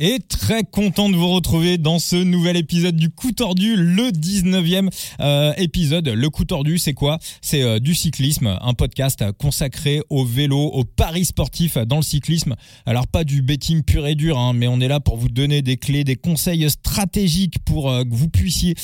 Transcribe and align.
et 0.00 0.18
très 0.18 0.64
content 0.64 1.10
de 1.10 1.14
vous 1.14 1.28
retrouver 1.28 1.76
dans 1.76 1.98
ce 1.98 2.16
nouvel 2.16 2.56
épisode 2.56 2.96
du 2.96 3.10
coup 3.10 3.32
tordu, 3.32 3.76
le 3.76 4.10
19e 4.10 4.88
euh, 5.20 5.52
épisode. 5.58 6.08
Le 6.08 6.30
coup 6.30 6.46
tordu, 6.46 6.78
c'est 6.78 6.94
quoi? 6.94 7.18
C'est 7.42 7.62
euh, 7.62 7.78
du 7.78 7.94
cyclisme, 7.94 8.58
un 8.62 8.72
podcast 8.72 9.22
consacré 9.38 10.00
au 10.08 10.24
vélo, 10.24 10.58
au 10.58 10.84
paris 10.84 11.26
sportif 11.26 11.76
dans 11.76 11.96
le 11.96 12.02
cyclisme. 12.02 12.56
Alors 12.86 13.06
pas 13.06 13.24
du 13.24 13.42
betting 13.42 13.82
pur 13.82 14.06
et 14.06 14.14
dur, 14.14 14.38
hein, 14.38 14.54
mais 14.54 14.68
on 14.68 14.80
est 14.80 14.88
là 14.88 15.00
pour 15.00 15.18
vous 15.18 15.28
donner 15.28 15.60
des 15.60 15.76
clés, 15.76 16.02
des 16.02 16.16
conseils 16.16 16.68
stratégiques 16.70 17.58
pour 17.66 17.90
euh, 17.90 18.02
que 18.04 18.14
vous 18.14 18.28
puissiez 18.28 18.74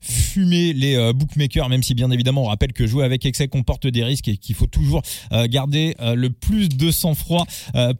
fumer 0.00 0.72
les 0.72 1.12
bookmakers, 1.14 1.68
même 1.68 1.82
si 1.82 1.94
bien 1.94 2.10
évidemment 2.12 2.44
on 2.44 2.46
rappelle 2.46 2.72
que 2.72 2.86
jouer 2.86 3.04
avec 3.04 3.26
excès 3.26 3.48
comporte 3.48 3.88
des 3.88 4.04
risques 4.04 4.28
et 4.28 4.36
qu'il 4.36 4.54
faut 4.54 4.68
toujours 4.68 5.02
garder 5.48 5.96
le 6.00 6.30
plus 6.30 6.68
de 6.68 6.92
sang-froid 6.92 7.44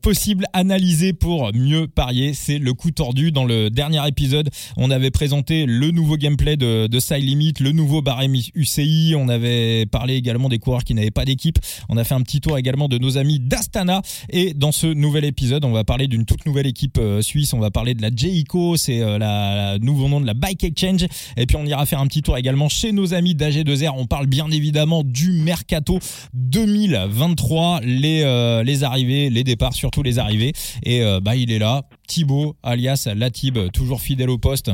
possible, 0.03 0.45
analyser 0.53 1.13
pour 1.13 1.53
mieux 1.53 1.89
parier. 1.89 2.16
C'est 2.35 2.59
le 2.59 2.73
coup 2.75 2.91
tordu. 2.91 3.33
Dans 3.33 3.45
le 3.45 3.71
dernier 3.71 4.07
épisode, 4.07 4.51
on 4.77 4.91
avait 4.91 5.11
présenté 5.11 5.66
le 5.66 5.91
nouveau 5.91 6.16
gameplay 6.16 6.56
de, 6.56 6.87
de 6.87 7.01
Side 7.01 7.23
Limit, 7.23 7.55
le 7.61 7.73
nouveau 7.73 8.02
barème 8.02 8.34
UCI. 8.55 9.15
On 9.16 9.29
avait 9.29 9.87
parlé 9.87 10.15
également 10.15 10.48
des 10.48 10.59
coureurs 10.59 10.84
qui 10.84 10.95
n'avaient 10.95 11.11
pas 11.11 11.25
d'équipe. 11.25 11.59
On 11.89 11.97
a 11.97 12.05
fait 12.05 12.15
un 12.15 12.23
petit 12.23 12.41
tour 12.41 12.59
également 12.59 12.89
de 12.89 12.98
nos 12.98 13.19
amis 13.19 13.39
d'Astana. 13.39 14.02
Et 14.30 14.55
dans 14.55 14.73
ce 14.73 14.87
nouvel 14.87 15.25
épisode, 15.25 15.65
on 15.65 15.73
va 15.73 15.84
parler 15.84 16.09
d'une 16.09 16.25
toute 16.25 16.47
nouvelle 16.47 16.66
équipe 16.66 17.01
suisse. 17.20 17.52
On 17.52 17.59
va 17.59 17.70
parler 17.70 17.95
de 17.95 18.02
la 18.02 18.11
Jayco, 18.15 18.77
c'est 18.77 19.01
le 19.01 19.78
nouveau 19.78 20.09
nom 20.09 20.20
de 20.20 20.27
la 20.27 20.34
Bike 20.34 20.64
Exchange. 20.64 21.06
Et 21.37 21.47
puis 21.47 21.56
on 21.56 21.64
ira 21.67 21.87
faire 21.87 22.01
un 22.01 22.06
petit 22.06 22.23
tour 22.23 22.37
également 22.37 22.69
chez 22.69 22.92
nos 22.92 23.14
amis 23.14 23.34
d'AG2R. 23.34 23.92
On 23.97 24.06
parle 24.06 24.27
bien 24.27 24.51
évidemment 24.51 25.03
du 25.05 25.33
Mercato 25.33 25.98
2023, 26.34 27.80
les, 27.83 28.23
euh, 28.25 28.62
les 28.62 28.84
arrivées, 28.84 29.30
les 29.30 29.45
départs, 29.45 29.75
surtout 29.75 30.03
les 30.03 30.19
arrivées. 30.19 30.53
Et 30.83 31.03
euh, 31.03 31.20
bah 31.20 31.37
il 31.37 31.53
est 31.53 31.59
là, 31.59 31.84
Thibaut, 32.06 32.55
alias 32.62 33.09
Latib, 33.16 33.59
toujours 33.73 34.01
fidèle 34.01 34.30
au 34.30 34.38
poste. 34.38 34.70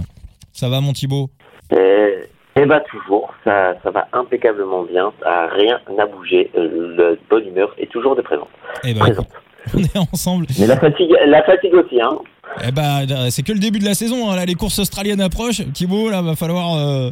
Ça 0.53 0.69
va 0.69 0.81
mon 0.81 0.93
Thibaut? 0.93 1.31
Eh, 1.71 2.25
eh 2.57 2.67
bah 2.67 2.81
toujours, 2.91 3.33
ça, 3.45 3.75
ça 3.83 3.91
va 3.91 4.09
impeccablement 4.13 4.83
bien, 4.85 5.13
rien 5.25 5.81
n'a 5.97 6.07
bougé, 6.07 6.51
euh, 6.57 6.95
la 6.97 7.17
bonne 7.31 7.47
humeur 7.49 7.75
est 7.79 7.91
toujours 7.91 8.15
de 8.15 8.23
présente. 8.23 8.49
Eh 8.85 8.93
bah, 8.93 9.07
on 9.75 9.79
est 9.79 9.99
ensemble. 10.13 10.47
Mais 10.59 10.67
la 10.67 10.79
fatigue, 10.79 11.15
la 11.27 11.43
fatigue 11.45 11.75
aussi, 11.75 12.01
hein. 12.01 12.19
Eh 12.67 12.73
ben, 12.73 13.31
c'est 13.31 13.43
que 13.43 13.53
le 13.53 13.59
début 13.59 13.79
de 13.79 13.85
la 13.85 13.95
saison. 13.95 14.31
Hein. 14.31 14.37
Là, 14.37 14.45
les 14.45 14.55
courses 14.55 14.79
australiennes 14.79 15.21
approchent. 15.21 15.63
Thibaut, 15.73 16.11
là, 16.11 16.23
va 16.23 16.37
falloir, 16.37 16.77
euh, 16.77 17.11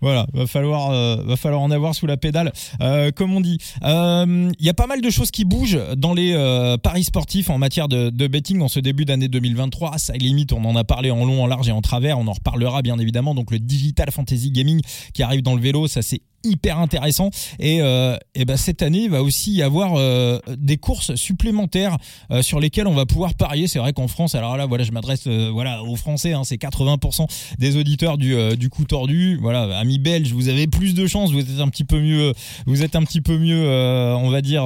voilà, 0.00 0.26
va 0.32 0.46
falloir, 0.46 0.90
euh, 0.90 1.22
va 1.24 1.36
falloir 1.36 1.60
en 1.60 1.70
avoir 1.70 1.94
sous 1.94 2.06
la 2.06 2.16
pédale, 2.16 2.52
euh, 2.80 3.10
comme 3.10 3.34
on 3.34 3.40
dit. 3.40 3.58
Il 3.82 4.54
y 4.58 4.68
a 4.68 4.74
pas 4.74 4.86
mal 4.86 5.00
de 5.00 5.10
choses 5.10 5.30
qui 5.30 5.44
bougent 5.44 5.80
dans 5.96 6.14
les 6.14 6.34
paris 6.82 7.04
sportifs 7.04 7.50
en 7.50 7.58
matière 7.58 7.88
de, 7.88 8.10
de 8.10 8.26
betting 8.26 8.60
en 8.62 8.68
ce 8.68 8.80
début 8.80 9.04
d'année 9.04 9.28
2023. 9.28 9.98
Ça 9.98 10.14
limite, 10.14 10.52
on 10.52 10.64
en 10.64 10.76
a 10.76 10.84
parlé 10.84 11.10
en 11.10 11.24
long, 11.24 11.42
en 11.42 11.46
large 11.46 11.68
et 11.68 11.72
en 11.72 11.82
travers. 11.82 12.18
On 12.18 12.26
en 12.26 12.32
reparlera 12.32 12.82
bien 12.82 12.98
évidemment. 12.98 13.34
Donc 13.34 13.50
le 13.50 13.58
digital 13.58 14.10
fantasy 14.10 14.50
gaming 14.50 14.80
qui 15.14 15.22
arrive 15.22 15.42
dans 15.42 15.54
le 15.54 15.60
vélo, 15.60 15.88
ça 15.88 16.02
c'est 16.02 16.22
hyper 16.44 16.78
intéressant. 16.78 17.30
Et, 17.58 17.80
euh, 17.80 18.16
et 18.34 18.44
ben 18.44 18.56
cette 18.56 18.82
année 18.82 19.04
il 19.04 19.10
va 19.10 19.22
aussi 19.22 19.52
y 19.52 19.62
avoir 19.62 19.94
euh, 19.96 20.38
des 20.56 20.76
courses 20.76 21.14
supplémentaires 21.14 21.96
euh, 22.30 22.42
sur 22.42 22.60
lesquelles 22.60 22.86
on 22.86 22.94
va 22.94 23.06
pouvoir 23.06 23.34
parier. 23.34 23.66
C'est 23.66 23.78
vrai 23.78 23.92
qu'en 23.92 24.08
France 24.08 24.34
alors 24.34 24.56
là 24.56 24.66
voilà 24.66 24.84
je 24.84 24.92
m'adresse 24.92 25.26
euh, 25.26 25.50
voilà 25.52 25.82
aux 25.82 25.96
Français 25.96 26.32
hein, 26.32 26.42
c'est 26.44 26.60
80% 26.60 27.26
des 27.58 27.76
auditeurs 27.76 28.18
du, 28.18 28.34
euh, 28.34 28.56
du 28.56 28.68
coup 28.68 28.84
tordu. 28.84 29.38
Voilà 29.40 29.78
amis 29.78 29.98
belges 29.98 30.32
vous 30.32 30.48
avez 30.48 30.66
plus 30.66 30.94
de 30.94 31.06
chance 31.06 31.32
vous 31.32 31.40
êtes 31.40 31.60
un 31.60 31.68
petit 31.68 31.84
peu 31.84 32.00
mieux 32.00 32.32
vous 32.66 32.82
êtes 32.82 32.96
un 32.96 33.02
petit 33.02 33.20
peu 33.20 33.38
mieux 33.38 33.68
on 33.70 34.30
va 34.30 34.40
dire 34.40 34.64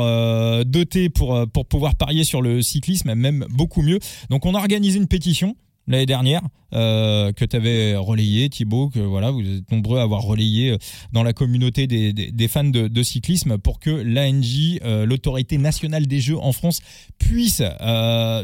doté 0.65 1.09
pour 1.09 1.47
pour 1.53 1.67
pouvoir 1.67 1.95
parier 1.95 2.25
sur 2.25 2.43
le 2.43 2.63
cyclisme 2.63 3.15
même 3.15 3.47
beaucoup 3.51 3.83
mieux. 3.83 3.99
Donc 4.31 4.47
on 4.47 4.55
a 4.55 4.59
organisé 4.59 4.99
une 4.99 5.09
pétition 5.09 5.57
l'année 5.87 6.07
dernière 6.07 6.43
euh, 6.75 7.33
que 7.33 7.45
tu 7.45 7.57
avais 7.57 7.95
relayé 7.95 8.49
Thibaut 8.49 8.89
que 8.89 8.99
voilà 8.99 9.31
vous 9.31 9.43
êtes 9.43 9.71
nombreux 9.71 9.99
à 9.99 10.03
avoir 10.03 10.23
relayé 10.23 10.71
euh, 10.73 10.79
dans 11.13 11.23
la 11.23 11.33
communauté 11.33 11.87
des, 11.87 12.49
fans 12.49 12.65
de, 12.65 13.03
cyclisme 13.03 13.59
pour 13.59 13.79
que 13.79 13.91
l'ANJ 13.91 14.81
euh, 14.85 15.07
l'autorité 15.07 15.59
nationale 15.59 16.07
des 16.07 16.21
jeux 16.21 16.39
en 16.39 16.53
France 16.53 16.81
puisse 17.19 17.63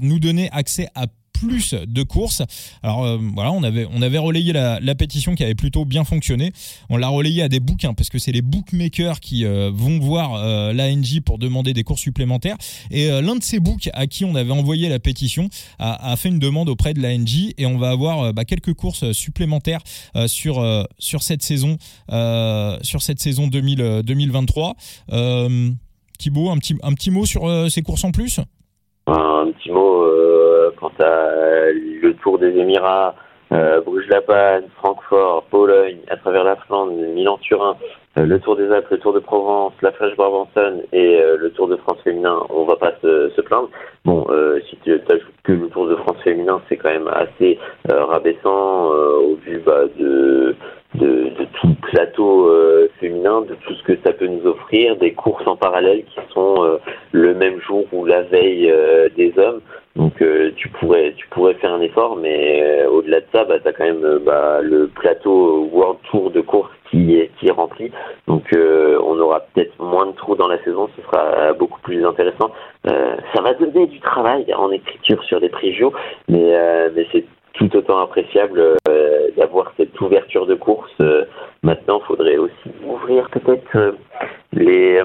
nous 0.03 0.19
donner 0.20 0.48
accès 0.53 0.88
à 0.94 1.06
plus 1.40 1.74
de 1.74 2.02
courses. 2.02 2.42
Alors 2.82 3.04
euh, 3.04 3.18
voilà, 3.34 3.52
on 3.52 3.62
avait 3.62 3.86
on 3.92 4.02
avait 4.02 4.18
relayé 4.18 4.52
la, 4.52 4.94
pétition 4.94 5.34
qui 5.34 5.42
avait 5.42 5.54
plutôt 5.54 5.84
bien 5.84 6.04
fonctionné. 6.04 6.52
On 6.90 6.96
l'a 6.96 7.08
relayé 7.08 7.42
à 7.42 7.48
des 7.48 7.60
bouquins 7.60 7.94
parce 7.94 8.10
que 8.10 8.18
c'est 8.18 8.32
les 8.32 8.42
bookmakers 8.42 9.20
qui 9.20 9.44
euh, 9.44 9.70
vont 9.72 9.98
voir 9.98 10.34
euh, 10.34 10.72
l'ANJ 10.72 11.20
pour 11.20 11.38
demander 11.38 11.72
des 11.72 11.84
courses 11.84 12.02
supplémentaires. 12.02 12.56
Et 12.90 13.08
l'un 13.08 13.36
de 13.36 13.42
ces 13.42 13.60
books 13.60 13.88
à 13.94 14.06
qui 14.06 14.24
on 14.24 14.34
avait 14.34 14.52
envoyé 14.52 14.88
la 14.88 14.98
pétition 14.98 15.48
a, 15.78 16.16
fait 16.16 16.28
une 16.28 16.38
demande 16.38 16.68
auprès 16.68 16.92
de 16.92 17.00
l'ANJ 17.00 17.52
et 17.56 17.66
on 17.66 17.78
va 17.78 17.90
avoir 17.90 18.32
bah, 18.34 18.44
quelques 18.44 18.74
courses 18.74 19.12
supplémentaires 19.12 19.80
sur 20.26 20.86
sur 20.98 21.22
cette 21.22 21.42
saison 21.42 21.78
sur 22.82 23.02
cette 23.02 23.20
saison 23.20 23.46
2000, 23.46 24.02
2023. 24.04 24.74
Thibaut, 26.18 26.50
un 26.50 26.58
petit 26.58 26.76
un 26.82 26.92
petit 26.92 27.10
mot 27.10 27.24
sur 27.24 27.70
ces 27.70 27.82
courses 27.82 28.04
en 28.04 28.10
plus? 28.10 28.40
Un 29.06 29.50
petit 29.52 29.70
mot 29.70 30.04
quant 30.80 30.92
à 30.98 31.70
le 31.70 32.14
Tour 32.14 32.38
des 32.38 32.56
Émirats, 32.56 33.14
euh, 33.52 33.80
Bruges-la-Panne, 33.80 34.64
Francfort, 34.76 35.44
Pologne, 35.50 35.98
à 36.08 36.16
travers 36.16 36.44
la 36.44 36.56
Flandre, 36.56 36.92
Milan-Turin, 36.92 37.76
euh, 38.18 38.24
le 38.24 38.38
Tour 38.41 38.56
des 38.56 38.70
Alpes, 38.70 38.86
le 38.90 38.98
Tour 38.98 39.12
de 39.12 39.19
Provence, 39.19 39.72
la 39.82 39.92
Flèche 39.92 40.16
Brabançonne 40.16 40.82
et 40.92 41.20
euh, 41.20 41.36
le 41.36 41.50
Tour 41.50 41.69
de 41.69 41.76
France 41.76 41.98
féminin, 42.02 42.38
on 42.48 42.64
va 42.64 42.76
pas 42.76 42.92
se 43.02 43.40
plaindre. 43.40 43.69
Bon, 44.05 44.27
euh, 44.31 44.61
si 44.69 44.77
tu 44.83 44.93
ajoutes 44.93 45.34
que 45.44 45.53
le 45.53 45.69
Tour 45.69 45.87
de 45.87 45.97
France 45.97 46.16
féminin, 46.25 46.61
c'est 46.69 46.77
quand 46.77 46.91
même 46.91 47.09
assez 47.09 47.59
euh, 47.91 48.05
rabaissant 48.06 48.87
au 48.88 49.37
vu 49.37 49.61
bah, 49.65 49.84
de, 49.99 50.56
de, 50.94 51.06
de, 51.06 51.44
tout 51.61 51.69
le 51.69 51.91
plateau 51.91 52.50
féminin, 52.99 53.43
de 53.43 53.55
tout 53.66 53.75
ce 53.75 53.83
que 53.84 53.99
ça 54.05 54.12
peut 54.12 54.27
nous 54.27 54.47
offrir, 54.47 54.97
des 54.97 55.12
courses 55.12 55.47
en 55.47 55.56
parallèle 55.56 56.05
qui 56.05 56.21
sont 56.33 56.78
le 57.12 57.34
même 57.34 57.61
jour 57.61 57.84
ou 57.93 58.05
la 58.06 58.22
veille 58.22 58.72
des 59.16 59.33
hommes. 59.38 59.61
Donc 59.97 60.22
euh, 60.22 60.53
tu 60.56 60.69
pourrais 60.69 61.12
tu 61.17 61.27
pourrais 61.28 61.55
faire 61.55 61.72
un 61.72 61.81
effort, 61.81 62.17
mais 62.17 62.62
euh, 62.62 62.88
au-delà 62.88 63.21
de 63.21 63.27
ça, 63.34 63.44
bah, 63.44 63.59
tu 63.59 63.67
as 63.67 63.72
quand 63.72 63.84
même 63.84 64.05
euh, 64.05 64.21
bah, 64.25 64.61
le 64.62 64.87
plateau 64.87 65.69
World 65.72 65.99
Tour 66.11 66.31
de 66.31 66.41
course 66.41 66.71
qui 66.91 67.17
est, 67.17 67.31
qui 67.38 67.49
est 67.49 67.53
rempli. 67.53 67.91
Donc 68.27 68.44
on 68.53 69.19
aura 69.19 69.41
peut-être 69.41 69.81
moins 69.81 70.06
de 70.06 70.12
trous 70.12 70.34
dans 70.34 70.49
la 70.49 70.62
saison, 70.65 70.88
ce 70.97 71.03
sera 71.03 71.53
beaucoup 71.53 71.81
plus 71.81 72.05
intéressant. 72.05 72.50
ça 72.84 73.43
va 73.43 73.55
donner 73.55 73.87
du 73.90 74.00
travail 74.00 74.52
en 74.54 74.70
écriture 74.70 75.22
sur 75.24 75.40
des 75.40 75.48
previews, 75.48 75.92
mais, 76.28 76.54
mais 76.94 77.06
c'est 77.12 77.24
tout 77.54 77.74
autant 77.76 78.00
appréciable 78.00 78.76
d'avoir 79.36 79.72
cette 79.76 80.00
ouverture 80.00 80.46
de 80.46 80.54
course. 80.54 80.94
maintenant, 81.62 82.00
il 82.02 82.06
faudrait 82.06 82.36
aussi 82.36 82.70
ouvrir 82.84 83.28
peut-être 83.30 83.94
les 84.52 85.00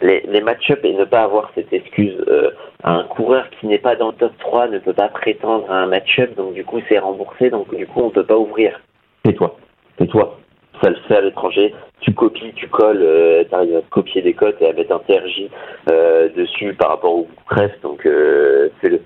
les, 0.00 0.20
les 0.26 0.40
match-up 0.40 0.80
et 0.84 0.94
ne 0.94 1.04
pas 1.04 1.22
avoir 1.22 1.50
cette 1.54 1.72
excuse. 1.72 2.16
Euh, 2.28 2.50
un 2.84 3.04
coureur 3.04 3.48
qui 3.50 3.66
n'est 3.66 3.78
pas 3.78 3.96
dans 3.96 4.08
le 4.08 4.14
top 4.14 4.32
3 4.38 4.68
ne 4.68 4.78
peut 4.78 4.94
pas 4.94 5.08
prétendre 5.08 5.70
à 5.70 5.82
un 5.82 5.86
match-up, 5.86 6.34
donc 6.36 6.54
du 6.54 6.64
coup 6.64 6.80
c'est 6.88 6.98
remboursé, 6.98 7.50
donc 7.50 7.74
du 7.74 7.86
coup 7.86 8.00
on 8.00 8.10
peut 8.10 8.24
pas 8.24 8.36
ouvrir. 8.36 8.80
C'est 9.24 9.34
toi, 9.34 9.56
c'est 9.98 10.08
toi? 10.08 10.38
Ça 10.82 10.90
le 10.90 10.96
fait 11.06 11.16
à 11.16 11.20
l'étranger, 11.20 11.72
tu 12.00 12.12
copies, 12.12 12.52
tu 12.56 12.66
colles, 12.68 13.02
euh, 13.02 13.44
tu 13.48 13.54
arrives 13.54 13.76
à 13.76 13.82
copier 13.90 14.20
des 14.20 14.34
cotes 14.34 14.60
et 14.60 14.68
à 14.68 14.72
mettre 14.72 14.92
un 14.92 14.98
TRJ 14.98 15.48
euh, 15.90 16.28
dessus 16.36 16.74
par 16.74 16.90
rapport 16.90 17.14
au 17.14 17.28
presse, 17.46 17.70
donc 17.82 18.04
euh, 18.04 18.68
fais-le. 18.80 19.00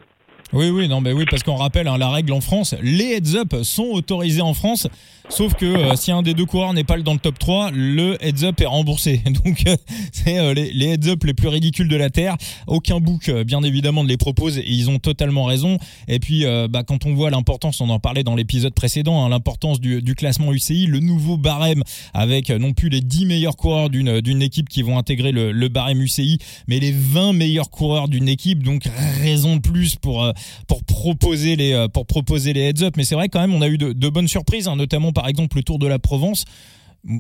Oui, 0.53 0.71
oui, 0.71 0.87
non, 0.87 1.01
mais 1.01 1.12
oui, 1.12 1.25
parce 1.29 1.43
qu'on 1.43 1.57
rappelle 1.57 1.89
hein, 1.89 1.99
la 1.99 2.09
règle 2.09 2.33
en 2.33 2.41
France, 2.41 2.75
les 2.81 3.17
heads-up 3.17 3.62
sont 3.62 3.87
autorisés 3.87 4.43
en 4.43 4.55
France, 4.55 4.87
sauf 5.29 5.55
que 5.55 5.67
euh, 5.67 5.97
si 5.97 6.12
un 6.12 6.23
des 6.23 6.34
deux 6.34 6.47
coureurs 6.47 6.73
n'est 6.73 6.84
pas 6.84 6.97
dans 6.99 7.15
le 7.15 7.19
top 7.19 7.37
3, 7.37 7.73
le 7.73 8.17
heads-up 8.25 8.61
est 8.61 8.67
remboursé. 8.67 9.23
Donc, 9.45 9.65
euh, 9.67 9.77
c'est 10.12 10.39
euh, 10.39 10.55
les, 10.55 10.73
les 10.73 10.87
heads-up 10.93 11.25
les 11.25 11.35
plus 11.35 11.49
ridicules 11.49 11.89
de 11.89 11.97
la 11.97 12.11
Terre. 12.11 12.37
Aucun 12.69 13.01
book, 13.01 13.29
euh, 13.29 13.43
bien 13.43 13.61
évidemment, 13.65 14.05
ne 14.05 14.09
les 14.09 14.17
propose 14.17 14.59
et 14.59 14.65
ils 14.67 14.89
ont 14.89 15.01
totalement 15.01 15.45
raison. 15.45 15.79
Et 16.06 16.21
puis, 16.21 16.45
euh, 16.45 16.69
bah, 16.69 16.85
quand 16.85 17.06
on 17.06 17.15
voit 17.15 17.31
l'importance, 17.31 17.81
on 17.81 17.91
en 17.91 17.99
parlait 17.99 18.23
dans 18.23 18.37
l'épisode 18.37 18.73
précédent, 18.73 19.25
hein, 19.25 19.29
l'importance 19.29 19.81
du, 19.81 20.00
du, 20.00 20.15
classement 20.15 20.53
UCI, 20.53 20.87
le 20.87 21.00
nouveau 21.00 21.37
barème 21.37 21.82
avec 22.15 22.50
non 22.50 22.73
plus 22.73 22.88
les 22.88 23.00
10 23.00 23.26
meilleurs 23.26 23.56
coureurs 23.56 23.91
d'une 23.91 24.20
d'une 24.20 24.43
équipe 24.43 24.69
qui 24.69 24.82
vont 24.82 24.97
intégrer 24.97 25.32
le, 25.32 25.50
le 25.50 25.69
barème 25.69 26.00
UCI, 26.00 26.38
mais 26.69 26.79
les 26.79 26.93
20 26.93 27.32
meilleurs 27.32 27.70
coureurs 27.70 28.09
d'une 28.09 28.29
équipe. 28.29 28.62
Donc, 28.62 28.85
raison 29.20 29.56
de 29.56 29.61
plus 29.61 29.97
pour 29.97 30.32
pour 30.67 30.85
proposer 30.85 31.56
les 31.56 31.73
euh, 31.73 31.88
pour 31.88 32.06
proposer 32.06 32.53
les 32.53 32.61
heads 32.62 32.83
up. 32.83 32.94
Mais 32.97 33.05
c'est 33.05 33.15
vrai 33.15 33.29
quand 33.29 33.41
même, 33.41 33.55
on 33.55 33.62
a 33.62 33.69
eu 33.69 33.79
de, 33.79 34.09
bonnes 34.09 34.29
surprises, 34.29 34.69
hein, 34.69 34.77
notamment 34.77 35.12
par 35.12 35.29
exemple 35.29 35.56
le 35.56 35.62
Tour 35.62 35.79
de 35.79 35.87
la 35.87 35.99
Provence 35.99 36.44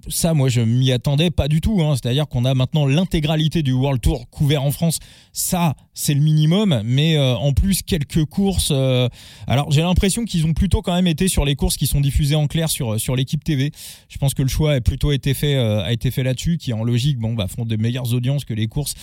ça, 0.08 0.34
moi, 0.34 0.48
je 0.48 0.60
m'y 0.60 0.90
attendais 0.92 1.30
pas 1.30 1.46
du 1.46 1.60
tout. 1.60 1.80
Hein. 1.80 1.94
C'est-à-dire 1.94 2.26
qu'on 2.26 2.44
a 2.44 2.54
maintenant 2.54 2.86
l'intégralité 2.86 3.62
du 3.62 3.72
World 3.72 4.00
Tour 4.00 4.28
couvert 4.30 4.64
en 4.64 4.70
France. 4.72 4.98
Ça, 5.32 5.74
c'est 5.98 6.12
le 6.12 6.20
minimum, 6.20 6.82
mais 6.84 7.16
euh, 7.16 7.34
en 7.36 7.54
plus 7.54 7.80
quelques 7.82 8.26
courses. 8.26 8.68
Euh, 8.70 9.08
alors 9.46 9.72
j'ai 9.72 9.80
l'impression 9.80 10.26
qu'ils 10.26 10.44
ont 10.44 10.52
plutôt 10.52 10.82
quand 10.82 10.94
même 10.94 11.06
été 11.06 11.26
sur 11.26 11.46
les 11.46 11.56
courses 11.56 11.78
qui 11.78 11.86
sont 11.86 12.02
diffusées 12.02 12.34
en 12.34 12.46
clair 12.46 12.68
sur 12.68 13.00
sur 13.00 13.16
l'équipe 13.16 13.42
TV. 13.42 13.72
Je 14.10 14.18
pense 14.18 14.34
que 14.34 14.42
le 14.42 14.48
choix 14.48 14.74
a 14.74 14.80
plutôt 14.82 15.10
été 15.10 15.32
fait 15.32 15.56
euh, 15.56 15.82
a 15.82 15.92
été 15.92 16.10
fait 16.10 16.22
là-dessus, 16.22 16.58
qui 16.58 16.74
en 16.74 16.84
logique 16.84 17.18
bon 17.18 17.32
bah 17.32 17.46
font 17.48 17.64
de 17.64 17.76
meilleures 17.76 18.12
audiences 18.12 18.44
que 18.44 18.52
les 18.52 18.68
courses 18.68 18.94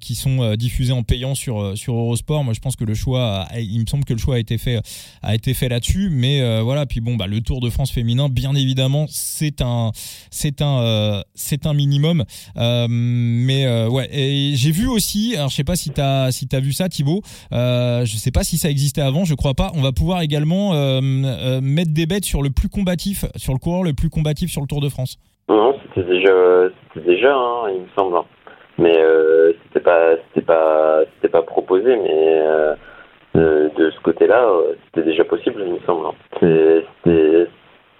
qui 0.00 0.16
sont 0.16 0.56
diffusées 0.56 0.92
en 0.92 1.04
payant 1.04 1.36
sur 1.36 1.78
sur 1.78 1.94
Eurosport. 1.94 2.42
Moi 2.42 2.52
je 2.52 2.60
pense 2.60 2.74
que 2.74 2.84
le 2.84 2.94
choix, 2.94 3.46
il 3.56 3.80
me 3.80 3.86
semble 3.86 4.04
que 4.04 4.12
le 4.12 4.18
choix 4.18 4.34
a 4.34 4.38
été 4.38 4.58
fait 4.58 4.80
a 5.22 5.34
été 5.36 5.54
fait 5.54 5.68
là-dessus, 5.68 6.10
mais 6.10 6.60
voilà 6.62 6.84
puis 6.84 7.00
bon 7.00 7.14
bah 7.14 7.28
le 7.28 7.40
Tour 7.42 7.60
de 7.60 7.70
France 7.70 7.92
féminin, 7.92 8.28
bien 8.28 8.54
évidemment 8.56 9.06
c'est 9.08 9.62
un 9.62 9.92
c'est 10.30 10.62
un 10.62 11.22
c'est 11.34 11.66
un 11.66 11.74
minimum, 11.74 12.24
mais 12.56 13.86
ouais 13.86 14.08
et 14.12 14.56
j'ai 14.56 14.72
vu 14.72 14.88
aussi, 14.88 15.36
alors 15.36 15.50
je 15.50 15.54
sais 15.54 15.64
pas 15.64 15.76
si 15.76 15.90
t'as 15.90 16.23
si 16.30 16.48
as 16.52 16.60
vu 16.60 16.72
ça, 16.72 16.88
Thibaut. 16.88 17.22
Euh, 17.52 18.04
je 18.04 18.16
sais 18.16 18.30
pas 18.30 18.42
si 18.42 18.56
ça 18.56 18.70
existait 18.70 19.00
avant, 19.00 19.24
je 19.24 19.34
crois 19.34 19.54
pas. 19.54 19.70
On 19.74 19.82
va 19.82 19.92
pouvoir 19.92 20.22
également 20.22 20.74
euh, 20.74 21.00
euh, 21.02 21.60
mettre 21.62 21.92
des 21.92 22.06
bêtes 22.06 22.24
sur 22.24 22.42
le 22.42 22.50
plus 22.50 22.68
combatif, 22.68 23.24
sur 23.36 23.52
le 23.52 23.58
coureur 23.58 23.82
le 23.82 23.92
plus 23.92 24.10
combatif 24.10 24.50
sur 24.50 24.60
le 24.60 24.66
Tour 24.66 24.80
de 24.80 24.88
France. 24.88 25.18
Non, 25.48 25.76
c'était 25.82 26.08
déjà, 26.08 26.68
c'était 26.94 27.06
déjà, 27.06 27.34
hein, 27.34 27.70
il 27.74 27.80
me 27.82 27.88
semble. 27.96 28.16
Mais 28.78 28.96
euh, 28.98 29.52
c'était 29.64 29.84
pas, 29.84 30.16
c'était 30.28 30.46
pas, 30.46 31.00
c'était 31.14 31.28
pas 31.28 31.42
proposé, 31.42 31.96
mais 31.96 32.40
de, 33.34 33.90
ce 33.90 34.00
côté-là, 34.00 34.48
c'était 34.86 35.06
déjà 35.06 35.24
possible, 35.24 35.62
il 35.66 35.74
me 35.74 35.80
semble. 35.86 36.06
C'était 36.32 37.48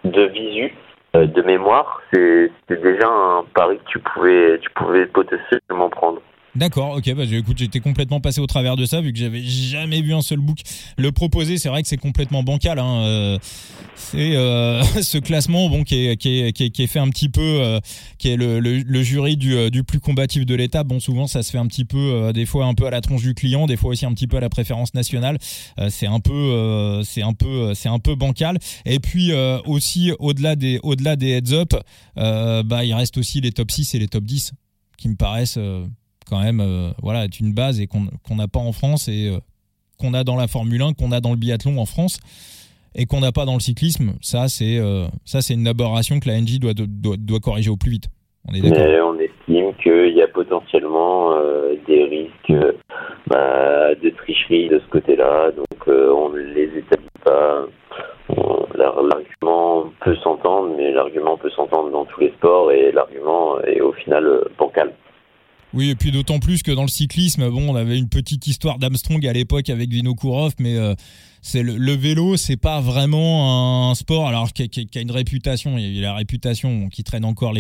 de 0.05 0.23
visu 0.27 0.75
de 1.15 1.43
mémoire, 1.43 2.03
c'était 2.13 2.83
déjà 2.83 3.09
un 3.09 3.45
pari 3.55 3.79
que 3.79 3.91
tu 3.91 3.99
pouvais, 4.01 4.59
tu 4.59 4.71
pouvais 4.71 5.07
potentiellement 5.07 5.89
prendre. 5.89 6.21
D'accord, 6.57 6.97
ok, 6.97 7.13
bah 7.15 7.25
écoute, 7.25 7.59
j'étais 7.59 7.81
complètement 7.81 8.21
passé 8.21 8.41
au 8.41 8.47
travers 8.47 8.77
de 8.77 8.87
ça 8.87 9.01
vu 9.01 9.13
que 9.13 9.19
j'avais 9.19 9.43
jamais 9.43 10.01
vu 10.01 10.15
un 10.15 10.23
seul 10.23 10.39
book 10.39 10.59
le 10.97 11.11
proposer. 11.11 11.59
C'est 11.59 11.69
vrai 11.69 11.83
que 11.83 11.89
c'est 11.89 11.97
complètement 11.97 12.45
bancal. 12.45 12.79
Hein, 12.79 13.03
euh, 13.03 13.39
c'est 13.97 14.37
euh, 14.37 14.81
ce 15.03 15.19
classement, 15.19 15.69
bon, 15.69 15.83
qui 15.83 16.07
est, 16.07 16.17
qui 16.17 16.39
est, 16.39 16.53
qui 16.53 16.83
est, 16.83 16.87
fait 16.87 17.01
un 17.01 17.09
petit 17.09 17.29
peu, 17.29 17.41
euh, 17.41 17.81
qui 18.19 18.29
est 18.29 18.37
le, 18.37 18.61
le, 18.61 19.03
jury 19.03 19.37
du, 19.37 19.69
du, 19.73 19.83
plus 19.83 19.99
combatif 19.99 20.47
de 20.47 20.55
l'étape. 20.55 20.87
Bon, 20.87 21.01
souvent 21.01 21.27
ça 21.27 21.43
se 21.43 21.51
fait 21.51 21.59
un 21.59 21.67
petit 21.67 21.85
peu, 21.85 22.33
des 22.33 22.47
fois 22.47 22.67
un 22.67 22.75
peu 22.75 22.87
à 22.87 22.91
la 22.91 23.01
tronche 23.01 23.23
du 23.23 23.35
client, 23.35 23.67
des 23.67 23.77
fois 23.77 23.91
aussi 23.91 24.07
un 24.07 24.15
petit 24.15 24.29
peu 24.29 24.37
à 24.37 24.41
la 24.41 24.49
préférence 24.49 24.95
nationale. 24.95 25.39
c'est 25.91 26.07
un 26.07 26.21
peu, 26.21 27.03
c'est 27.05 27.23
un 27.23 27.33
peu, 27.33 27.75
c'est 27.75 27.89
un 27.89 27.99
peu 27.99 28.15
bancal. 28.15 28.59
Et 28.85 29.01
puis 29.01 29.33
aussi 29.67 30.13
au-delà 30.21 30.55
des, 30.55 30.79
au-delà 30.85 31.17
des 31.17 31.31
heads 31.31 31.53
up, 31.53 31.75
bah 32.15 32.85
il 32.85 32.95
reste 32.95 33.19
aussi 33.19 33.41
les 33.41 33.51
top 33.51 33.73
6 33.73 33.97
et 33.97 33.99
les 33.99 34.09
top 34.09 34.23
10 34.23 34.53
qui 34.97 35.09
me 35.09 35.17
paraissent 35.17 35.59
quand 36.29 36.41
même 36.43 36.61
euh, 36.61 36.91
voilà, 37.03 37.25
est 37.25 37.41
une 37.41 37.53
base 37.53 37.81
et 37.81 37.87
qu'on 37.87 38.35
n'a 38.35 38.49
pas 38.49 38.61
en 38.61 38.73
France 38.73 39.09
et 39.09 39.29
euh, 39.29 39.39
qu'on 39.99 40.15
a 40.15 40.25
dans 40.25 40.37
la 40.37 40.47
Formule 40.47 40.83
1, 40.83 40.95
qu'on 40.95 41.13
a 41.13 41.21
dans 41.21 41.31
le 41.31 41.37
biathlon 41.37 41.79
en 41.79 41.87
France 41.87 42.19
et 42.95 43.07
qu'on 43.07 43.21
n'a 43.21 43.33
pas 43.33 43.45
dans 43.45 43.55
le 43.55 43.61
cyclisme. 43.61 44.15
Ça, 44.21 44.49
c'est 44.49 44.79
euh, 44.79 45.07
c'est 45.25 45.55
une 45.55 45.67
aberration 45.67 46.21
que 46.21 46.29
la 46.29 46.41
NJ 46.41 46.61
doit, 46.61 46.75
doit, 46.75 47.17
doit 47.19 47.41
corriger 47.41 47.71
au 47.71 47.77
plus 47.77 47.91
vite. 47.91 48.09
On 48.49 48.55
est 48.55 48.61
Mais 48.61 49.01
on 49.01 49.19
estime 49.19 49.73
qu'il 49.83 50.15
y 50.15 50.21
a 50.21 50.29
potentiellement 50.29 51.33
des 51.87 52.05
risques 52.05 52.77
bah, 53.27 53.95
de 53.95 54.11
tricherie 54.11 54.69
de 54.69 54.79
ce 54.81 54.91
côté-là, 54.91 55.51
donc 55.53 55.87
on 55.87 56.29
ne 56.29 56.39
les 56.39 56.69
établit 56.77 57.09
pas. 57.25 57.67
L'argument 58.77 59.91
peut 60.05 60.17
s'entendre, 60.17 60.75
mais 60.77 60.93
l'argument 60.93 61.39
peut 61.39 61.49
s'entendre 61.51 61.91
dans 61.91 62.05
tous 62.05 62.21
les 62.21 62.31
sports 62.33 62.71
et 62.71 62.93
l'argument 62.93 63.61
est 63.63 63.81
au 63.81 63.93
final 63.93 64.45
bancal. 64.59 64.93
Oui, 65.75 65.91
et 65.91 65.97
puis 65.97 66.13
d'autant 66.13 66.39
plus 66.39 66.63
que 66.63 66.71
dans 66.71 66.83
le 66.83 66.89
cyclisme, 66.89 67.51
bon, 67.51 67.71
on 67.71 67.75
avait 67.75 67.99
une 67.99 68.09
petite 68.09 68.47
histoire 68.47 68.79
d'Armstrong 68.79 69.27
à 69.27 69.33
l'époque 69.33 69.69
avec 69.71 69.91
Vino 69.91 70.15
Kourov, 70.15 70.53
mais 70.61 70.77
euh, 70.77 70.95
c'est 71.45 71.63
le, 71.63 71.93
vélo, 71.93 72.39
c'est 72.39 72.57
pas 72.57 72.81
vraiment 72.81 73.91
un 73.91 73.95
sport 73.95 74.27
alors 74.27 74.51
qui, 74.55 74.89
a 74.95 75.01
une 75.01 75.11
réputation, 75.11 75.77
il 75.77 75.95
y 75.95 75.99
a 75.99 76.03
la 76.03 76.15
réputation 76.15 76.89
qui 76.89 77.05
traîne 77.05 77.27
encore 77.27 77.53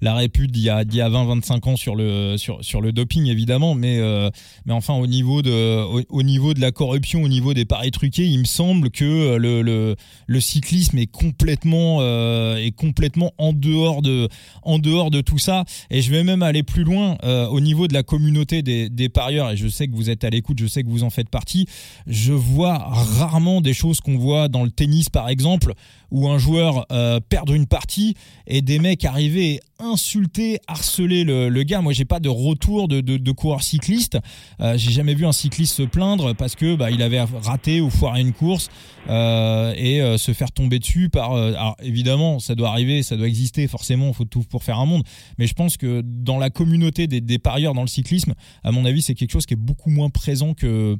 la 0.00 0.14
répute 0.14 0.50
d'il 0.50 0.62
y 0.62 0.70
a, 0.70 0.78
a 0.78 1.08
20 1.08 1.24
25 1.26 1.66
ans 1.66 1.76
sur 1.76 1.94
le 1.94 2.36
sur 2.38 2.80
le 2.80 2.90
doping 2.90 3.26
évidemment, 3.26 3.74
mais 3.74 3.98
euh, 3.98 4.30
mais 4.64 4.72
enfin 4.72 4.94
au 4.94 5.06
niveau 5.06 5.42
de 5.42 5.84
au, 6.08 6.22
niveau 6.22 6.54
de 6.54 6.60
la 6.62 6.72
corruption, 6.72 7.22
au 7.22 7.28
niveau 7.28 7.52
des 7.52 7.66
paris 7.66 7.90
truqués, 7.90 8.24
il 8.24 8.38
me 8.38 8.44
semble 8.44 8.90
que 8.90 9.36
le 9.36 9.60
le, 9.60 9.94
le 10.26 10.40
cyclisme 10.40 10.96
est 10.96 11.06
complètement 11.06 11.98
euh, 12.00 12.56
est 12.56 12.74
complètement 12.74 13.32
en 13.36 13.52
dehors 13.52 14.00
de 14.00 14.30
en 14.62 14.78
dehors 14.78 15.10
de 15.10 15.20
tout 15.20 15.38
ça. 15.38 15.64
Et 15.90 16.00
je 16.00 16.10
vais 16.10 16.24
même 16.24 16.42
aller 16.42 16.62
plus 16.62 16.82
loin 16.82 17.18
euh, 17.24 17.47
au 17.50 17.60
niveau 17.60 17.88
de 17.88 17.94
la 17.94 18.02
communauté 18.02 18.62
des 18.62 18.88
des 18.88 19.08
parieurs 19.08 19.50
et 19.50 19.56
je 19.56 19.68
sais 19.68 19.88
que 19.88 19.94
vous 19.94 20.10
êtes 20.10 20.24
à 20.24 20.30
l'écoute, 20.30 20.58
je 20.60 20.66
sais 20.66 20.82
que 20.82 20.88
vous 20.88 21.04
en 21.04 21.10
faites 21.10 21.28
partie, 21.28 21.66
je 22.06 22.32
vois 22.32 22.78
rarement 22.78 23.60
des 23.60 23.74
choses 23.74 24.00
qu'on 24.00 24.18
voit 24.18 24.48
dans 24.48 24.64
le 24.64 24.70
tennis 24.70 25.08
par 25.08 25.28
exemple, 25.28 25.74
où 26.10 26.28
un 26.28 26.38
joueur 26.38 26.86
euh, 26.90 27.20
perdre 27.20 27.54
une 27.54 27.66
partie 27.66 28.14
et 28.46 28.62
des 28.62 28.78
mecs 28.78 29.04
arriver 29.04 29.60
insulter, 29.78 30.58
harceler 30.66 31.24
le, 31.24 31.62
gars. 31.62 31.80
Moi, 31.80 31.92
j'ai 31.92 32.04
pas 32.04 32.20
de 32.20 32.28
retour 32.28 32.88
de, 32.88 33.00
de, 33.00 33.16
de 33.16 33.32
coureur 33.32 33.62
cycliste. 33.62 34.18
Euh, 34.60 34.76
j'ai 34.76 34.90
jamais 34.90 35.14
vu 35.14 35.24
un 35.24 35.32
cycliste 35.32 35.76
se 35.76 35.82
plaindre 35.82 36.34
parce 36.34 36.56
que 36.56 36.74
bah, 36.74 36.90
il 36.90 37.02
avait 37.02 37.20
raté 37.20 37.80
ou 37.80 37.90
foiré 37.90 38.20
une 38.20 38.32
course 38.32 38.70
euh, 39.08 39.72
et 39.76 40.00
euh, 40.00 40.18
se 40.18 40.32
faire 40.32 40.50
tomber 40.50 40.78
dessus 40.78 41.08
par. 41.08 41.32
Euh, 41.32 41.50
alors 41.50 41.76
évidemment, 41.80 42.40
ça 42.40 42.54
doit 42.54 42.70
arriver, 42.70 43.02
ça 43.02 43.16
doit 43.16 43.28
exister. 43.28 43.68
Forcément, 43.68 44.08
il 44.08 44.14
faut 44.14 44.24
tout 44.24 44.42
pour 44.42 44.64
faire 44.64 44.78
un 44.78 44.86
monde. 44.86 45.04
Mais 45.38 45.46
je 45.46 45.54
pense 45.54 45.76
que 45.76 46.02
dans 46.04 46.38
la 46.38 46.50
communauté 46.50 47.06
des 47.06 47.38
parieurs 47.38 47.74
dans 47.74 47.82
le 47.82 47.88
cyclisme, 47.88 48.34
à 48.64 48.72
mon 48.72 48.84
avis, 48.84 49.02
c'est 49.02 49.14
quelque 49.14 49.32
chose 49.32 49.46
qui 49.46 49.54
est 49.54 49.58
beaucoup 49.58 49.90
moins 49.90 50.10
présent 50.10 50.54
que 50.54 50.96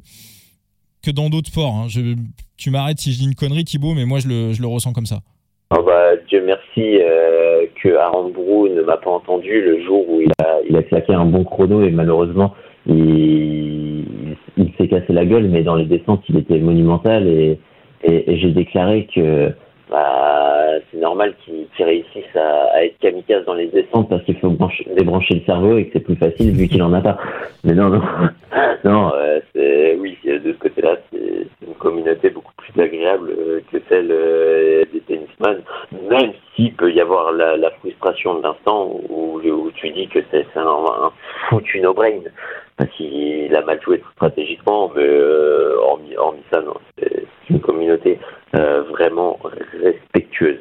que 1.03 1.11
dans 1.11 1.29
d'autres 1.29 1.49
sports. 1.49 1.73
Hein. 1.73 1.87
Tu 2.57 2.71
m'arrêtes 2.71 2.99
si 2.99 3.13
je 3.13 3.19
dis 3.19 3.25
une 3.25 3.35
connerie, 3.35 3.63
Thibaut, 3.63 3.93
mais 3.93 4.05
moi 4.05 4.19
je 4.19 4.27
le, 4.27 4.53
je 4.53 4.61
le 4.61 4.67
ressens 4.67 4.93
comme 4.93 5.05
ça. 5.05 5.19
Oh 5.71 5.83
bah, 5.85 6.15
Dieu 6.27 6.41
merci 6.43 6.99
euh, 6.99 7.65
que 7.81 7.95
Aaron 7.95 8.29
Brou 8.29 8.67
ne 8.69 8.81
m'a 8.81 8.97
pas 8.97 9.11
entendu 9.11 9.61
le 9.61 9.83
jour 9.83 10.03
où 10.09 10.19
il 10.19 10.31
a, 10.43 10.57
il 10.67 10.75
a 10.75 10.81
claqué 10.81 11.13
un 11.13 11.25
bon 11.25 11.43
chrono 11.43 11.83
et 11.83 11.91
malheureusement 11.91 12.55
il, 12.87 14.03
il, 14.57 14.73
s'est 14.79 14.87
cassé 14.87 15.13
la 15.13 15.25
gueule, 15.25 15.47
mais 15.47 15.61
dans 15.61 15.75
les 15.75 15.85
descentes 15.85 16.23
il 16.27 16.37
était 16.37 16.57
monumental 16.57 17.27
et, 17.27 17.59
et, 18.03 18.37
j'ai 18.37 18.49
déclaré 18.49 19.07
que 19.13 19.51
bah, 19.91 20.71
c'est 20.91 20.99
normal 20.99 21.35
qu'il 21.45 21.67
réussisse 21.85 22.35
à, 22.35 22.75
à, 22.75 22.83
être 22.85 22.97
kamikaze 22.97 23.45
dans 23.45 23.53
les 23.53 23.67
descentes 23.67 24.09
parce 24.09 24.23
qu'il 24.23 24.39
faut 24.39 24.55
débrancher 24.97 25.35
le 25.35 25.41
cerveau 25.41 25.77
et 25.77 25.85
que 25.85 25.91
c'est 25.93 25.99
plus 25.99 26.15
facile 26.15 26.51
vu 26.51 26.67
qu'il 26.67 26.81
en 26.81 26.93
a 26.93 27.01
pas. 27.01 27.17
Mais 27.63 27.73
non, 27.73 27.89
non, 27.89 28.01
non, 28.83 29.11
euh, 29.13 29.28
de 30.39 30.53
ce 30.53 30.57
côté-là, 30.57 30.97
c'est 31.11 31.47
une 31.65 31.75
communauté 31.75 32.29
beaucoup 32.29 32.53
plus 32.57 32.81
agréable 32.81 33.31
euh, 33.37 33.61
que 33.71 33.77
celle 33.89 34.11
euh, 34.11 34.85
des 34.91 35.01
tennisman, 35.01 35.61
même 36.09 36.33
s'il 36.55 36.73
peut 36.75 36.91
y 36.91 37.01
avoir 37.01 37.31
la, 37.31 37.57
la 37.57 37.71
frustration 37.71 38.39
de 38.39 38.43
l'instant 38.43 38.91
où, 39.09 39.39
tu 39.75 39.89
dis 39.91 40.07
que 40.07 40.19
c'est 40.31 40.45
un, 40.55 41.11
foutu 41.49 41.79
no-brain 41.79 42.21
parce 42.77 42.89
qu'il 42.91 43.55
a 43.55 43.61
mal 43.61 43.81
joué 43.81 44.01
stratégiquement, 44.15 44.91
mais 44.95 45.03
euh, 45.03 45.77
hormis, 45.77 46.15
ça, 46.51 46.61
c'est 46.97 47.25
une 47.49 47.61
communauté 47.61 48.19
euh, 48.55 48.83
vraiment 48.83 49.39
respectueuse. 49.81 50.59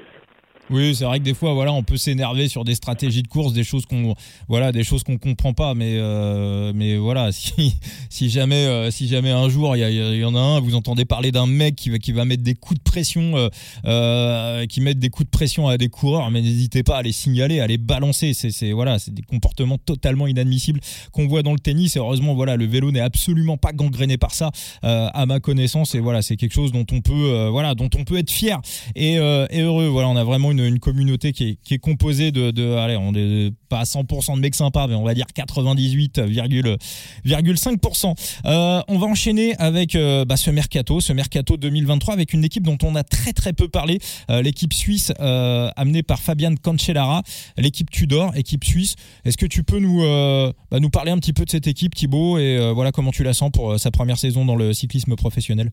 Oui, 0.71 0.95
c'est 0.95 1.05
vrai 1.05 1.19
que 1.19 1.25
des 1.25 1.33
fois, 1.33 1.55
voilà, 1.55 1.73
on 1.73 1.83
peut 1.83 1.97
s'énerver 1.97 2.47
sur 2.49 2.63
des 2.63 2.75
stratégies 2.75 3.23
de 3.23 3.29
course, 3.29 3.55
des 3.55 3.65
choses 3.65 3.87
qu'on, 3.87 4.15
voilà, 4.49 4.71
des 4.71 4.85
choses 4.85 5.03
qu'on 5.03 5.17
comprend 5.17 5.55
pas. 5.55 5.75
Mais, 5.75 5.95
euh, 5.97 6.73
mais 6.75 6.97
voilà, 6.97 7.33
si, 7.33 7.75
si 8.11 8.29
jamais, 8.29 8.67
euh, 8.67 8.91
si 8.91 9.09
jamais 9.09 9.31
un 9.31 9.49
jour 9.49 9.77
il 9.77 9.89
y, 9.89 10.19
y, 10.19 10.25
en 10.25 10.35
a 10.35 10.39
un, 10.39 10.61
vous 10.61 10.75
entendez 10.75 11.07
parler 11.07 11.33
d'un 11.33 11.47
mec 11.47 11.75
qui 11.75 11.89
va, 11.89 11.99
qui 11.99 12.13
va 12.13 12.27
mettre 12.27 12.43
des 12.43 12.55
coups 12.55 12.79
de 12.79 12.83
pression, 12.83 13.37
euh, 13.37 13.49
euh 13.87 14.67
qui 14.67 14.81
met 14.81 14.95
des 14.95 15.09
coups 15.09 15.27
de 15.27 15.31
pression 15.31 15.69
à 15.69 15.79
des 15.79 15.89
coureurs, 15.89 16.31
mais 16.31 16.43
n'hésitez 16.43 16.83
pas 16.83 16.99
à 16.99 17.03
les 17.03 17.13
signaler, 17.13 17.61
à 17.61 17.67
les 17.67 17.79
balancer. 17.79 18.35
C'est, 18.35 18.73
voilà, 18.73 18.99
c'est 18.99 19.15
des 19.15 19.23
comportements 19.23 19.79
totalement 19.79 20.27
inadmissibles 20.27 20.81
qu'on 21.13 21.27
voit 21.27 21.43
dans 21.43 21.53
le 21.53 21.61
tennis. 21.61 21.97
Et 21.97 21.99
heureusement, 21.99 22.35
voilà, 22.35 22.57
le 22.57 22.67
vélo 22.67 22.91
n'est 22.91 23.01
absolument 23.01 23.57
pas 23.57 23.73
gangréné 23.73 24.19
par 24.19 24.35
ça, 24.35 24.51
euh, 24.85 25.09
à 25.15 25.25
ma 25.25 25.41
connaissance. 25.41 25.95
Et 25.95 26.01
voilà, 26.01 26.21
c'est 26.21 26.37
quelque 26.37 26.55
chose 26.55 26.73
dont 26.73 26.87
on 26.93 27.01
peut, 27.01 27.49
voilà, 27.51 27.75
dont 27.75 27.89
on 27.97 28.05
peut 28.05 28.19
être 28.19 28.31
fier 28.31 28.61
et, 28.95 29.15
et 29.15 29.61
heureux. 29.61 29.87
Voilà, 29.87 30.09
on 30.09 30.17
a 30.17 30.25
vraiment 30.25 30.51
une 30.51 30.58
une, 30.67 30.79
communauté 30.79 31.33
qui 31.33 31.45
est, 31.45 31.59
qui 31.63 31.75
est 31.75 31.79
composée 31.79 32.33
de, 32.33 32.51
de, 32.51 32.75
allez, 32.75 32.97
on 32.97 33.15
est 33.15 33.53
pas 33.69 33.83
100% 33.83 34.37
de 34.37 34.41
mecs 34.41 34.55
sympas, 34.55 34.87
mais 34.87 34.95
on 34.95 35.05
va 35.05 35.15
dire 35.15 35.27
98,5%. 35.35 38.15
Euh, 38.45 38.83
on 38.89 38.99
va 38.99 39.07
enchaîner 39.07 39.57
avec 39.59 39.95
euh, 39.95 40.25
bah, 40.25 40.37
ce 40.37 40.51
mercato, 40.51 41.01
ce 41.01 41.13
mercato 41.13 41.57
2023 41.57 42.15
avec 42.15 42.33
une 42.33 42.45
équipe 42.45 42.65
dont 42.65 42.79
on 42.83 42.95
a 42.95 43.05
très 43.05 43.33
très 43.33 43.53
peu 43.53 43.69
parlé, 43.69 43.99
euh, 44.31 44.43
l'équipe 44.43 44.73
suisse 44.73 45.13
euh, 45.21 45.71
amenée 45.77 46.03
par 46.03 46.21
Fabian 46.21 46.55
Cancellara, 46.55 47.23
l'équipe 47.57 47.91
Tudor, 47.91 48.37
équipe 48.37 48.65
suisse. 48.65 48.97
Est-ce 49.25 49.37
que 49.37 49.47
tu 49.47 49.63
peux 49.63 49.79
nous 49.79 50.03
euh, 50.03 50.53
bah, 50.71 50.81
nous 50.81 50.91
parler 50.91 51.11
un 51.11 51.19
petit 51.19 51.33
peu 51.33 51.45
de 51.45 51.51
cette 51.51 51.67
équipe, 51.67 51.95
Thibaut, 51.95 52.39
et 52.39 52.57
euh, 52.57 52.73
voilà 52.73 52.93
comment 52.93 53.11
tu 53.11 53.23
la 53.23 53.35
sens 53.35 53.51
pour 53.51 53.79
sa 53.79 53.91
première 53.91 54.19
saison 54.19 54.45
dans 54.45 54.57
le 54.57 54.73
cyclisme 54.73 55.15
professionnel? 55.17 55.71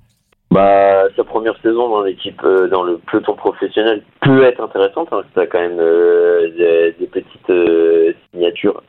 Bah, 0.52 1.08
sa 1.16 1.24
première 1.24 1.58
saison 1.62 1.90
dans 1.90 2.02
l'équipe, 2.02 2.42
euh, 2.44 2.68
dans 2.68 2.84
le 2.84 2.98
peloton 2.98 3.34
professionnel 3.34 4.04
peut 4.22 4.44
être 4.44 4.62
intéressante. 4.62 5.10
Hein, 5.12 5.24
tu 5.34 5.40
as 5.40 5.48
quand 5.48 5.60
même 5.60 5.80
euh, 5.80 6.94
des, 7.00 7.08
petites 7.08 7.50
euh, 7.50 8.14
signatures 8.32 8.82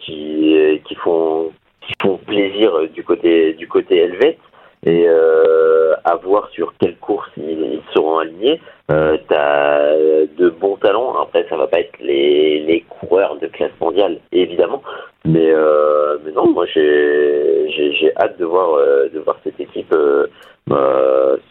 qui, 0.00 0.80
qui 0.84 0.94
font 0.96 1.52
qui 1.82 1.92
font 2.02 2.16
plaisir 2.18 2.72
du 2.94 3.02
côté 3.02 3.54
du 3.54 3.68
côté 3.68 3.98
helvète 3.98 4.38
et 4.84 5.04
euh, 5.06 5.94
à 6.04 6.16
voir 6.16 6.48
sur 6.50 6.72
quelle 6.80 6.96
course 6.96 7.28
ils, 7.36 7.80
seront 7.94 8.18
alignés. 8.18 8.60
Euh, 8.90 9.16
as 9.30 9.94
de 10.36 10.48
bons 10.48 10.76
talents. 10.76 11.14
Après, 11.20 11.46
ça 11.48 11.56
va 11.56 11.66
pas 11.66 11.80
être 11.80 11.98
les, 12.00 12.60
les 12.60 12.80
coureurs 12.82 13.36
de 13.36 13.46
classe 13.46 13.72
mondiale, 13.80 14.18
évidemment. 14.32 14.82
Mais, 15.24 15.50
euh, 15.50 16.18
mais 16.24 16.32
non, 16.32 16.48
moi, 16.48 16.66
j'ai, 16.66 18.12
hâte 18.16 18.38
de 18.38 18.44
voir, 18.44 18.74
euh, 18.74 19.08
de 19.12 19.18
voir 19.20 19.38
cette 19.44 19.60
équipe 19.60 19.94
euh, 19.94 20.26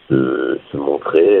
se, 0.08 0.58
se, 0.70 0.76
montrer 0.76 1.40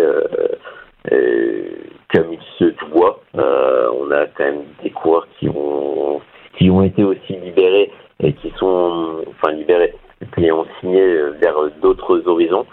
comme 2.12 2.32
il 2.32 2.40
se 2.58 2.64
doit. 2.90 3.20
on 3.34 4.10
a 4.10 4.26
quand 4.26 4.44
même 4.44 4.64
des 4.82 4.90
coureurs 4.90 5.26
qui 5.38 5.48
ont, 5.48 6.20
qui 6.56 6.70
ont 6.70 6.82
été 6.82 7.04
aussi 7.04 7.36
libérés 7.36 7.90
et 8.22 8.32
qui 8.34 8.50
sont, 8.58 9.22
enfin, 9.28 9.52
libérés 9.52 9.94
qui 10.36 10.50
ont 10.52 10.66
signé 10.80 11.02
vers 11.40 11.56
d'autres 11.80 12.26
horizons. 12.26 12.66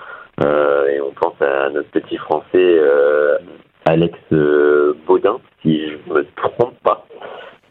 Euh, 0.43 0.88
et 0.88 1.01
on 1.01 1.12
pense 1.12 1.41
à 1.41 1.69
notre 1.69 1.89
petit 1.89 2.17
français 2.17 2.45
euh, 2.55 3.38
Alex 3.85 4.17
euh, 4.31 4.93
Baudin, 5.07 5.39
si 5.62 5.89
je 5.89 6.13
me 6.13 6.25
trompe 6.35 6.75
pas. 6.83 7.05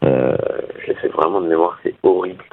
Euh, 0.03 0.35
J'ai 0.85 0.93
fait 0.95 1.07
vraiment 1.07 1.41
de 1.41 1.47
mémoire, 1.47 1.79
c'est 1.83 1.95
horrible. 2.03 2.43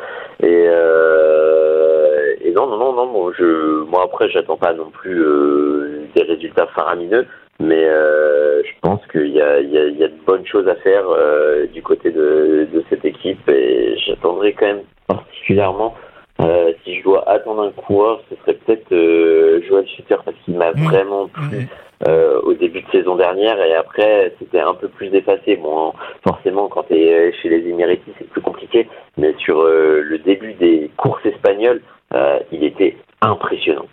Et, 0.41 0.67
euh, 0.69 2.35
et 2.43 2.53
non, 2.53 2.67
non, 2.69 2.79
non, 2.79 2.93
non, 2.93 3.13
bon, 3.13 3.33
je, 3.33 3.83
moi 3.85 4.05
après, 4.05 4.29
j'attends 4.31 4.57
pas 4.57 4.73
non 4.73 4.91
plus 4.91 5.21
euh, 5.21 6.05
des 6.15 6.23
résultats 6.23 6.67
faramineux, 6.69 7.27
mais 7.59 7.85
euh, 7.85 8.63
je 8.63 8.71
pense 8.83 9.05
qu'il 9.11 9.31
y 9.31 9.41
a, 9.41 9.61
il 9.61 9.71
y, 9.71 9.79
a, 9.79 9.87
il 9.87 9.97
y 9.97 10.05
a 10.05 10.09
de 10.09 10.25
bonnes 10.27 10.47
choses 10.47 10.69
à 10.69 10.77
faire 10.77 11.09
euh, 11.09 11.67
du 11.67 11.83
côté 11.83 12.11
de, 12.13 12.69
de 12.73 12.85
cette 12.89 13.05
équipe 13.05 13.49
et 13.49 13.97
j'attendrai 14.07 14.53
quand 14.53 14.67
même 14.67 14.83
particulièrement 15.09 15.95
euh, 16.41 16.73
si 16.83 16.99
je 16.99 17.05
dois 17.05 17.29
attendre 17.29 17.63
un 17.63 17.71
coureur, 17.71 18.21
ce 18.29 18.37
serait 18.37 18.55
peut-être 18.55 18.93
euh, 19.75 19.83
Joël 19.83 19.89
Schutter 19.89 20.17
parce 20.25 20.37
qu'il 20.45 20.57
m'a 20.57 20.73
mmh. 20.73 20.85
vraiment 20.85 21.29
plu 21.29 21.59
mmh. 21.59 21.69
euh, 22.09 22.41
au 22.43 22.55
début 22.55 22.83
de 22.83 22.91
saison 22.91 23.17
dernière 23.17 23.61
et 23.61 23.75
après 23.75 24.35
c'était 24.39 24.61
un 24.61 24.75
peu 24.75 24.89
plus 24.89 25.13
effacé. 25.15 25.57
Bon, 25.57 25.93
forcément 26.23 26.69
quand 26.69 26.85
tu 26.85 26.95
es 26.95 27.33
chez 27.43 27.49
les 27.49 27.69
Emiratis 27.69 28.03
c'est 28.19 28.29
plus 28.29 28.41
compliqué, 28.41 28.89
mais 29.17 29.35
sur 29.39 29.61
euh, 29.61 30.01
le 30.03 30.19
début 30.19 30.55
des 30.55 30.91
courses 30.97 31.25
espagnoles, 31.25 31.83
euh, 32.15 32.39
il 32.53 32.65
était 32.65 32.97
impressionnant. 33.21 33.87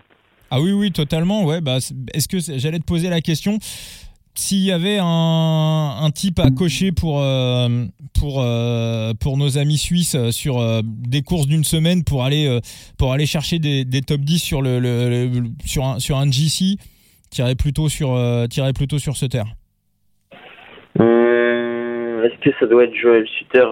Ah 0.49 0.59
oui 0.59 0.73
oui 0.73 0.91
totalement 0.91 1.45
ouais 1.45 1.61
bah 1.61 1.77
est-ce 2.13 2.27
que 2.27 2.37
j'allais 2.57 2.79
te 2.79 2.85
poser 2.85 3.09
la 3.09 3.21
question 3.21 3.57
s'il 4.33 4.65
y 4.65 4.71
avait 4.71 4.97
un, 5.01 6.09
type 6.13 6.39
à 6.39 6.49
cocher 6.51 6.91
pour, 6.91 7.21
euh, 7.21 7.67
pour, 8.19 8.41
euh, 8.41 9.13
pour 9.19 9.37
nos 9.37 9.57
amis 9.57 9.77
suisses 9.77 10.17
sur 10.31 10.59
euh, 10.59 10.81
des 10.83 11.21
courses 11.21 11.47
d'une 11.47 11.63
semaine 11.63 12.03
pour 12.03 12.23
aller, 12.23 12.59
pour 12.97 13.13
aller 13.13 13.25
chercher 13.25 13.59
des, 13.59 14.01
top 14.01 14.21
10 14.21 14.39
sur, 14.39 14.61
le, 14.61 14.79
le, 14.79 15.29
sur, 15.65 15.85
un, 15.85 15.99
sur 15.99 16.17
un 16.17 16.29
GC, 16.29 16.77
tirer 17.29 17.55
plutôt 17.55 17.89
sur, 17.89 18.17
tirer 18.49 18.73
plutôt 18.73 18.99
sur 18.99 19.17
ce 19.17 19.25
terre 19.25 19.47
hum, 20.99 22.23
Est-ce 22.23 22.39
que 22.41 22.55
ça 22.59 22.65
doit 22.67 22.85
être 22.85 22.95
Joel 22.95 23.27
Sutter 23.37 23.65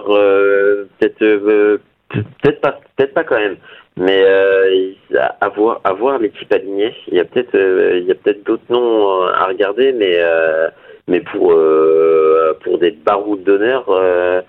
Peut-être 0.98 1.80
peut-être 2.10 2.60
pas, 2.60 2.80
peut-être 2.96 3.14
pas 3.14 3.24
quand 3.24 3.38
même. 3.38 3.56
Mais 3.96 4.22
euh, 4.24 4.92
à 5.40 5.48
voir, 5.48 5.80
à 5.84 5.92
voir 5.92 6.18
l'équipe 6.18 6.52
alignée. 6.52 6.94
Il 7.08 7.14
y 7.14 7.20
a 7.20 7.24
peut-être, 7.24 7.54
euh, 7.54 8.02
peut-être 8.22 8.44
d'autres 8.44 8.62
noms 8.70 9.22
à 9.22 9.46
regarder, 9.46 9.92
mais 9.92 10.16
euh, 10.18 10.68
mais 11.08 11.20
pour 11.20 11.52
euh, 11.52 12.56
pour 12.62 12.78
des 12.78 12.92
baroudes 12.92 13.42
d'honneur, 13.42 13.84
euh, 13.88 14.40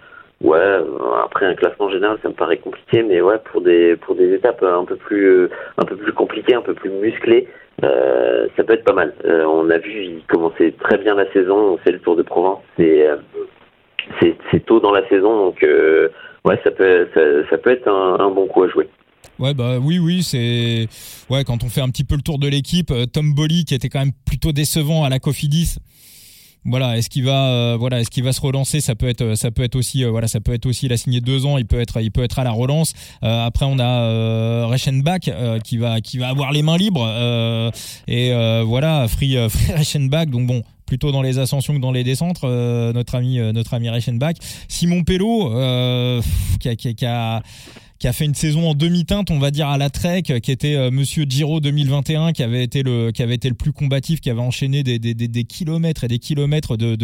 ouais. 0.41 0.77
Après 1.24 1.45
un 1.45 1.55
classement 1.55 1.89
général, 1.89 2.17
ça 2.21 2.29
me 2.29 2.33
paraît 2.33 2.57
compliqué, 2.57 3.03
mais 3.03 3.21
ouais, 3.21 3.39
pour 3.51 3.62
des 3.62 3.95
pour 3.98 4.15
des 4.15 4.33
étapes 4.33 4.63
un 4.63 4.86
peu 4.86 4.95
plus 4.95 5.50
un 5.77 5.86
peu 5.86 5.95
plus 5.95 6.13
compliquées, 6.13 6.55
un 6.55 6.62
peu 6.62 6.74
plus 6.74 6.89
musclées, 6.89 7.48
ça 7.81 8.63
peut 8.63 8.74
être 8.74 8.86
pas 8.86 8.93
mal. 8.93 9.13
on 9.25 9.69
a 9.69 9.77
vu, 9.79 10.03
il 10.03 10.24
commençait 10.27 10.74
très 10.79 10.98
bien 10.98 11.15
la 11.15 11.31
saison. 11.31 11.74
On 11.74 11.77
fait 11.77 11.91
le 11.91 12.00
Tour 12.00 12.15
de 12.15 12.24
Provence, 12.24 12.62
c'est 12.77 13.07
c'est 14.51 14.65
tôt 14.65 14.79
dans 14.79 14.91
la 14.91 15.07
saison, 15.10 15.45
donc 15.45 15.65
ouais, 16.45 16.60
ça 16.63 16.71
peut 16.71 17.07
ça, 17.13 17.21
ça 17.50 17.57
peut 17.57 17.71
être 17.71 17.88
un, 17.88 18.19
un 18.19 18.29
bon 18.29 18.48
coup 18.48 18.63
à 18.63 18.67
jouer. 18.67 18.88
Ouais, 19.41 19.53
bah 19.53 19.79
oui, 19.79 20.00
oui, 20.00 20.24
c'est 20.24 20.88
ouais 21.29 21.43
quand 21.43 21.63
on 21.63 21.69
fait 21.69 21.81
un 21.81 21.89
petit 21.89 22.03
peu 22.03 22.15
le 22.15 22.21
tour 22.21 22.39
de 22.39 22.48
l'équipe, 22.48 22.93
Tom 23.12 23.33
Bolly 23.33 23.65
qui 23.65 23.74
était 23.74 23.89
quand 23.89 24.00
même 24.00 24.13
plutôt 24.25 24.51
décevant 24.51 25.03
à 25.03 25.10
la 25.10 25.19
Cofidis. 25.19 25.77
Voilà, 26.63 26.95
est-ce 26.95 27.10
qu'il 27.10 27.24
va, 27.24 27.48
euh, 27.48 27.77
voilà, 27.79 28.00
est-ce 28.00 28.12
qu'il 28.12 28.24
va 28.24 28.33
se 28.33 28.41
relancer? 28.41 28.81
Ça 28.81 28.93
peut 28.93 29.07
être, 29.07 29.33
ça 29.36 29.50
peut 29.50 29.63
être 29.63 29.75
aussi, 29.75 30.03
euh, 30.03 30.12
voilà, 30.12 30.27
ça 30.27 30.39
peut 30.39 30.53
être 30.53 30.67
aussi. 30.67 30.86
Il 30.86 30.93
a 30.93 30.98
signé 30.98 31.19
deux 31.19 31.48
ans, 31.48 31.57
il 31.57 31.65
peut 31.65 31.79
être, 31.79 32.00
il 32.01 32.12
peut 32.12 32.24
être 32.24 32.38
à 32.38 32.43
la 32.43 32.51
relance. 32.51 32.93
Euh, 33.24 33.45
après, 33.45 33.65
on 33.65 33.79
a 33.79 34.03
euh, 34.03 34.67
Reichenbach 34.67 35.31
qui 35.63 35.77
va, 35.77 36.01
qui 36.01 36.19
va 36.19 36.29
avoir 36.29 36.51
les 36.51 36.62
mains 36.62 36.77
libres. 36.77 37.07
et 38.07 38.31
voilà, 38.63 39.07
Free, 39.07 39.38
Reichenbach. 39.75 40.27
Donc 40.27 40.45
bon, 40.45 40.62
plutôt 40.86 41.12
dans 41.12 41.24
les 41.24 41.39
ascensions 41.39 41.74
que 41.74 41.79
dans 41.79 41.91
les 41.91 42.03
descentes, 42.03 42.43
notre 42.43 43.15
ami, 43.15 43.39
notre 43.39 43.74
ami 43.74 43.89
Reichenbach. 43.89 44.36
Simon 44.67 45.03
Pello, 45.03 45.50
qui 46.60 47.05
a 47.05 47.41
qui 48.01 48.08
a 48.08 48.13
fait 48.13 48.25
une 48.25 48.34
saison 48.34 48.67
en 48.67 48.74
demi-teinte, 48.74 49.29
on 49.29 49.38
va 49.38 49.51
dire 49.51 49.67
à 49.67 49.77
la 49.77 49.91
Trek, 49.91 50.24
qui 50.24 50.51
était 50.51 50.74
euh, 50.74 50.89
Monsieur 50.89 51.25
Giro 51.29 51.60
2021, 51.60 52.31
qui 52.31 52.41
avait 52.41 52.63
été 52.63 52.81
le 52.81 53.12
qui 53.12 53.22
avait 53.22 53.36
été 53.36 53.48
le 53.48 53.53
plus 53.53 53.74
combatif, 53.74 54.22
qui 54.22 54.31
avait 54.31 54.41
enchaîné 54.41 54.81
des, 54.81 54.98
des, 54.98 55.13
des, 55.13 55.27
des 55.27 55.43
kilomètres 55.43 56.03
et 56.03 56.08
des 56.08 56.17
kilomètres 56.17 56.77
de 56.77 56.96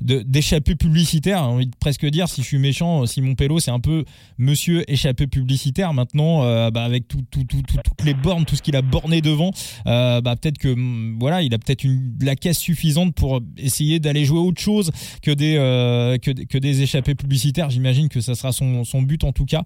d'échappées 0.00 0.74
de, 0.74 0.78
publicitaires. 0.78 1.38
J'ai 1.38 1.50
envie 1.50 1.66
de 1.66 1.74
presque 1.80 2.06
dire, 2.06 2.28
si 2.28 2.42
je 2.42 2.46
suis 2.46 2.58
méchant, 2.58 3.06
Simon 3.06 3.34
Pello, 3.34 3.58
c'est 3.58 3.72
un 3.72 3.80
peu 3.80 4.04
Monsieur 4.38 4.88
échappé 4.88 5.26
publicitaire. 5.26 5.92
Maintenant, 5.92 6.44
euh, 6.44 6.70
bah, 6.70 6.84
avec 6.84 7.08
tout, 7.08 7.24
tout, 7.28 7.42
tout, 7.42 7.62
toutes 7.66 8.04
les 8.04 8.14
bornes, 8.14 8.44
tout 8.44 8.54
ce 8.54 8.62
qu'il 8.62 8.76
a 8.76 8.82
borné 8.82 9.22
devant, 9.22 9.50
euh, 9.88 10.20
bah, 10.20 10.36
peut-être 10.36 10.58
que 10.58 10.68
mm, 10.72 11.16
voilà, 11.18 11.42
il 11.42 11.54
a 11.54 11.58
peut-être 11.58 11.82
une 11.82 12.14
la 12.20 12.36
caisse 12.36 12.58
suffisante 12.58 13.16
pour 13.16 13.40
essayer 13.58 13.98
d'aller 13.98 14.24
jouer 14.24 14.38
autre 14.38 14.62
chose 14.62 14.92
que 15.22 15.32
des 15.32 15.56
euh, 15.56 16.18
que, 16.18 16.30
que 16.30 16.58
des 16.58 16.82
échappées 16.82 17.16
publicitaires. 17.16 17.68
J'imagine 17.68 18.08
que 18.08 18.20
ça 18.20 18.36
sera 18.36 18.52
son, 18.52 18.84
son 18.84 19.02
but 19.02 19.24
en 19.24 19.32
tout 19.32 19.44
cas. 19.44 19.64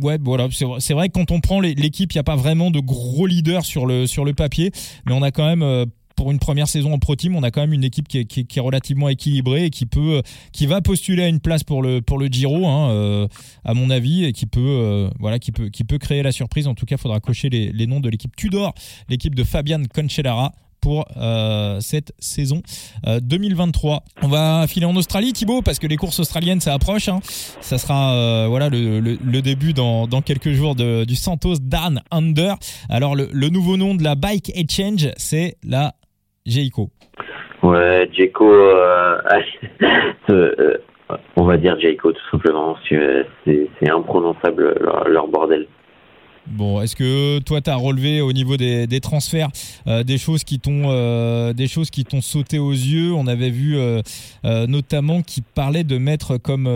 Ouais, 0.00 0.18
voilà, 0.22 0.48
c'est 0.50 0.94
vrai 0.94 1.08
que 1.08 1.14
quand 1.14 1.30
on 1.30 1.40
prend 1.40 1.60
l'équipe, 1.60 2.12
il 2.12 2.16
n'y 2.16 2.20
a 2.20 2.24
pas 2.24 2.36
vraiment 2.36 2.70
de 2.70 2.80
gros 2.80 3.26
leaders 3.26 3.64
sur 3.64 3.86
le, 3.86 4.32
papier, 4.32 4.70
mais 5.06 5.12
on 5.12 5.22
a 5.22 5.30
quand 5.30 5.46
même 5.46 5.62
euh, 5.62 5.86
pour 6.16 6.30
une 6.30 6.38
première 6.38 6.66
saison 6.66 6.94
en 6.94 6.98
pro 6.98 7.14
team, 7.14 7.36
on 7.36 7.42
a 7.42 7.50
quand 7.50 7.60
même 7.60 7.72
une 7.72 7.84
équipe 7.84 8.08
qui 8.08 8.18
est, 8.18 8.60
relativement 8.60 9.08
équilibrée 9.08 9.66
et 9.66 9.70
qui 9.70 9.86
peut, 9.86 10.22
qui 10.52 10.66
va 10.66 10.80
postuler 10.80 11.22
à 11.22 11.28
une 11.28 11.40
place 11.40 11.62
pour 11.62 11.82
le 11.82 12.02
Giro, 12.30 12.66
hein, 12.66 12.90
euh, 12.90 13.28
à 13.64 13.74
mon 13.74 13.90
avis, 13.90 14.24
et 14.24 14.32
qui 14.32 14.46
peut, 14.46 14.60
euh, 14.60 15.10
voilà, 15.20 15.38
qui 15.38 15.52
peut 15.52 15.98
créer 15.98 16.22
la 16.22 16.32
surprise. 16.32 16.66
En 16.66 16.74
tout 16.74 16.86
cas, 16.86 16.96
il 16.96 17.00
faudra 17.00 17.20
cocher 17.20 17.50
les, 17.50 17.86
noms 17.86 18.00
de 18.00 18.08
l'équipe 18.08 18.34
Tudor, 18.34 18.74
l'équipe 19.08 19.34
de 19.34 19.44
Fabian 19.44 19.82
Concellara 19.94 20.52
pour 20.80 21.06
euh, 21.16 21.78
cette 21.80 22.12
saison 22.18 22.62
euh, 23.06 23.20
2023. 23.20 24.02
On 24.22 24.28
va 24.28 24.66
filer 24.68 24.86
en 24.86 24.96
Australie, 24.96 25.32
Thibaut, 25.32 25.62
parce 25.62 25.78
que 25.78 25.86
les 25.86 25.96
courses 25.96 26.20
australiennes, 26.20 26.60
ça 26.60 26.74
approche. 26.74 27.08
Hein. 27.08 27.20
Ça 27.60 27.78
sera 27.78 28.14
euh, 28.14 28.46
voilà 28.48 28.68
le, 28.68 29.00
le, 29.00 29.42
début 29.42 29.72
dans, 29.72 30.06
dans 30.06 30.22
quelques 30.22 30.50
jours 30.50 30.74
de, 30.74 31.04
du 31.04 31.14
Santos 31.14 31.56
Dan 31.60 32.02
Under. 32.10 32.56
Alors 32.88 33.14
le, 33.14 33.28
le, 33.32 33.48
nouveau 33.48 33.76
nom 33.76 33.94
de 33.94 34.02
la 34.02 34.14
Bike 34.14 34.52
Exchange, 34.54 35.08
c'est 35.16 35.56
la 35.64 35.92
Jayco. 36.46 36.90
Ouais. 37.62 38.08
Euh, 38.18 39.22
euh, 40.30 40.76
on 41.36 41.44
va 41.44 41.56
dire 41.56 41.78
Jayco 41.80 42.12
tout 42.12 42.30
simplement. 42.30 42.76
C'est 42.88 43.90
imprononçable 43.90 44.74
leur 45.08 45.28
bordel. 45.28 45.66
Bon, 46.48 46.80
est-ce 46.80 46.94
que 46.94 47.42
toi 47.42 47.60
tu 47.60 47.70
as 47.70 47.76
relevé 47.76 48.20
au 48.20 48.32
niveau 48.32 48.56
des, 48.56 49.00
transferts 49.00 49.48
euh, 49.88 50.04
des 50.04 50.16
choses 50.16 50.44
qui 50.44 50.60
t'ont 50.60 50.84
euh, 50.86 51.52
des 51.52 51.66
choses 51.66 51.90
qui 51.90 52.04
t'ont 52.04 52.20
sauté 52.20 52.58
aux 52.58 52.70
yeux? 52.70 53.12
On 53.12 53.26
avait 53.26 53.50
vu 53.50 53.76
euh, 53.76 54.00
notamment 54.68 55.22
qui 55.22 55.42
parlait 55.42 55.84
de 55.84 55.98
mettre 55.98 56.38
comme 56.38 56.68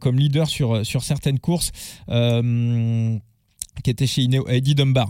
comme 0.00 0.16
leader 0.16 0.46
sur 0.46 0.84
sur 0.84 1.02
certaines 1.02 1.38
courses 1.38 1.72
qui 3.84 3.90
était 3.90 4.06
chez 4.06 4.22
Ineos, 4.22 4.48
Eddie 4.48 4.74
Dunbar. 4.74 5.08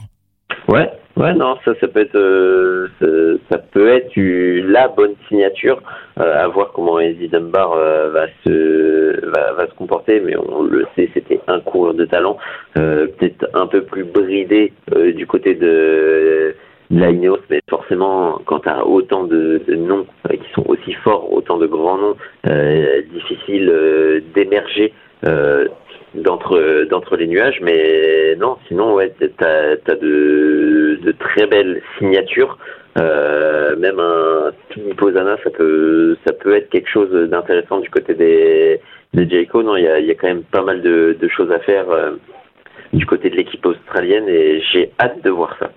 Ouais, 0.68 0.90
ouais, 1.16 1.32
non, 1.34 1.56
ça, 1.64 1.72
ça 1.80 1.86
peut 1.86 2.00
être, 2.00 2.88
ça, 2.98 3.06
ça, 3.50 3.58
peut 3.58 3.88
être 3.88 4.12
la 4.16 4.88
bonne 4.88 5.14
signature. 5.28 5.80
À 6.16 6.48
voir 6.48 6.72
comment 6.74 6.98
Eddie 6.98 7.28
Dunbar 7.28 7.70
va 8.10 8.26
se, 8.44 8.95
va, 9.28 9.66
se 9.66 9.74
comporter, 9.74 10.20
mais 10.20 10.36
on 10.36 10.62
le 10.62 10.86
sait, 10.94 11.08
c'était 11.14 11.40
un 11.46 11.60
coureur 11.60 11.94
de 11.94 12.04
talent, 12.04 12.38
euh, 12.78 13.06
peut-être 13.06 13.48
un 13.54 13.66
peu 13.66 13.82
plus 13.82 14.04
bridé 14.04 14.72
euh, 14.94 15.12
du 15.12 15.26
côté 15.26 15.54
de, 15.54 16.54
de 16.90 17.00
la 17.00 17.10
Ineos, 17.10 17.38
mais 17.50 17.60
forcément, 17.68 18.40
quand 18.44 18.60
tu 18.60 18.68
as 18.68 18.86
autant 18.86 19.24
de, 19.24 19.62
noms 19.74 20.06
qui 20.30 20.52
sont 20.54 20.64
aussi 20.68 20.92
forts, 20.92 21.32
autant 21.32 21.58
de 21.58 21.66
grands 21.66 21.98
noms, 21.98 22.16
difficile 23.12 24.22
d'émerger 24.34 24.92
d'entre 26.14 26.86
d'entre 26.88 27.16
les 27.16 27.26
nuages 27.26 27.60
mais 27.60 28.36
non 28.36 28.56
sinon 28.68 28.94
ouais 28.94 29.12
t'as 29.36 29.72
as 29.86 29.94
de 29.96 31.14
très 31.18 31.46
belles 31.46 31.82
signatures 31.98 32.56
euh, 32.96 33.76
même 33.76 33.98
un 34.00 34.52
Filippo 34.70 35.10
Zana 35.12 35.36
ça 35.44 35.50
peut 35.50 36.16
ça 36.26 36.32
peut 36.32 36.54
être 36.54 36.70
quelque 36.70 36.88
chose 36.88 37.10
d'intéressant 37.28 37.80
du 37.80 37.90
côté 37.90 38.14
des 38.14 38.80
des 39.14 39.28
Jayco 39.28 39.62
non? 39.62 39.76
Il 39.76 39.84
y 39.84 39.88
a 39.88 40.00
y 40.00 40.10
a 40.10 40.14
quand 40.14 40.28
même 40.28 40.44
pas 40.44 40.62
mal 40.62 40.82
de, 40.82 41.16
de 41.20 41.28
choses 41.28 41.50
à 41.50 41.58
faire 41.60 41.90
euh, 41.90 42.12
du 42.92 43.04
côté 43.06 43.30
de 43.30 43.36
l'équipe 43.36 43.64
australienne 43.66 44.28
et 44.28 44.60
j'ai 44.72 44.92
hâte 45.00 45.22
de 45.22 45.30
voir 45.30 45.56
ça. 45.58 45.70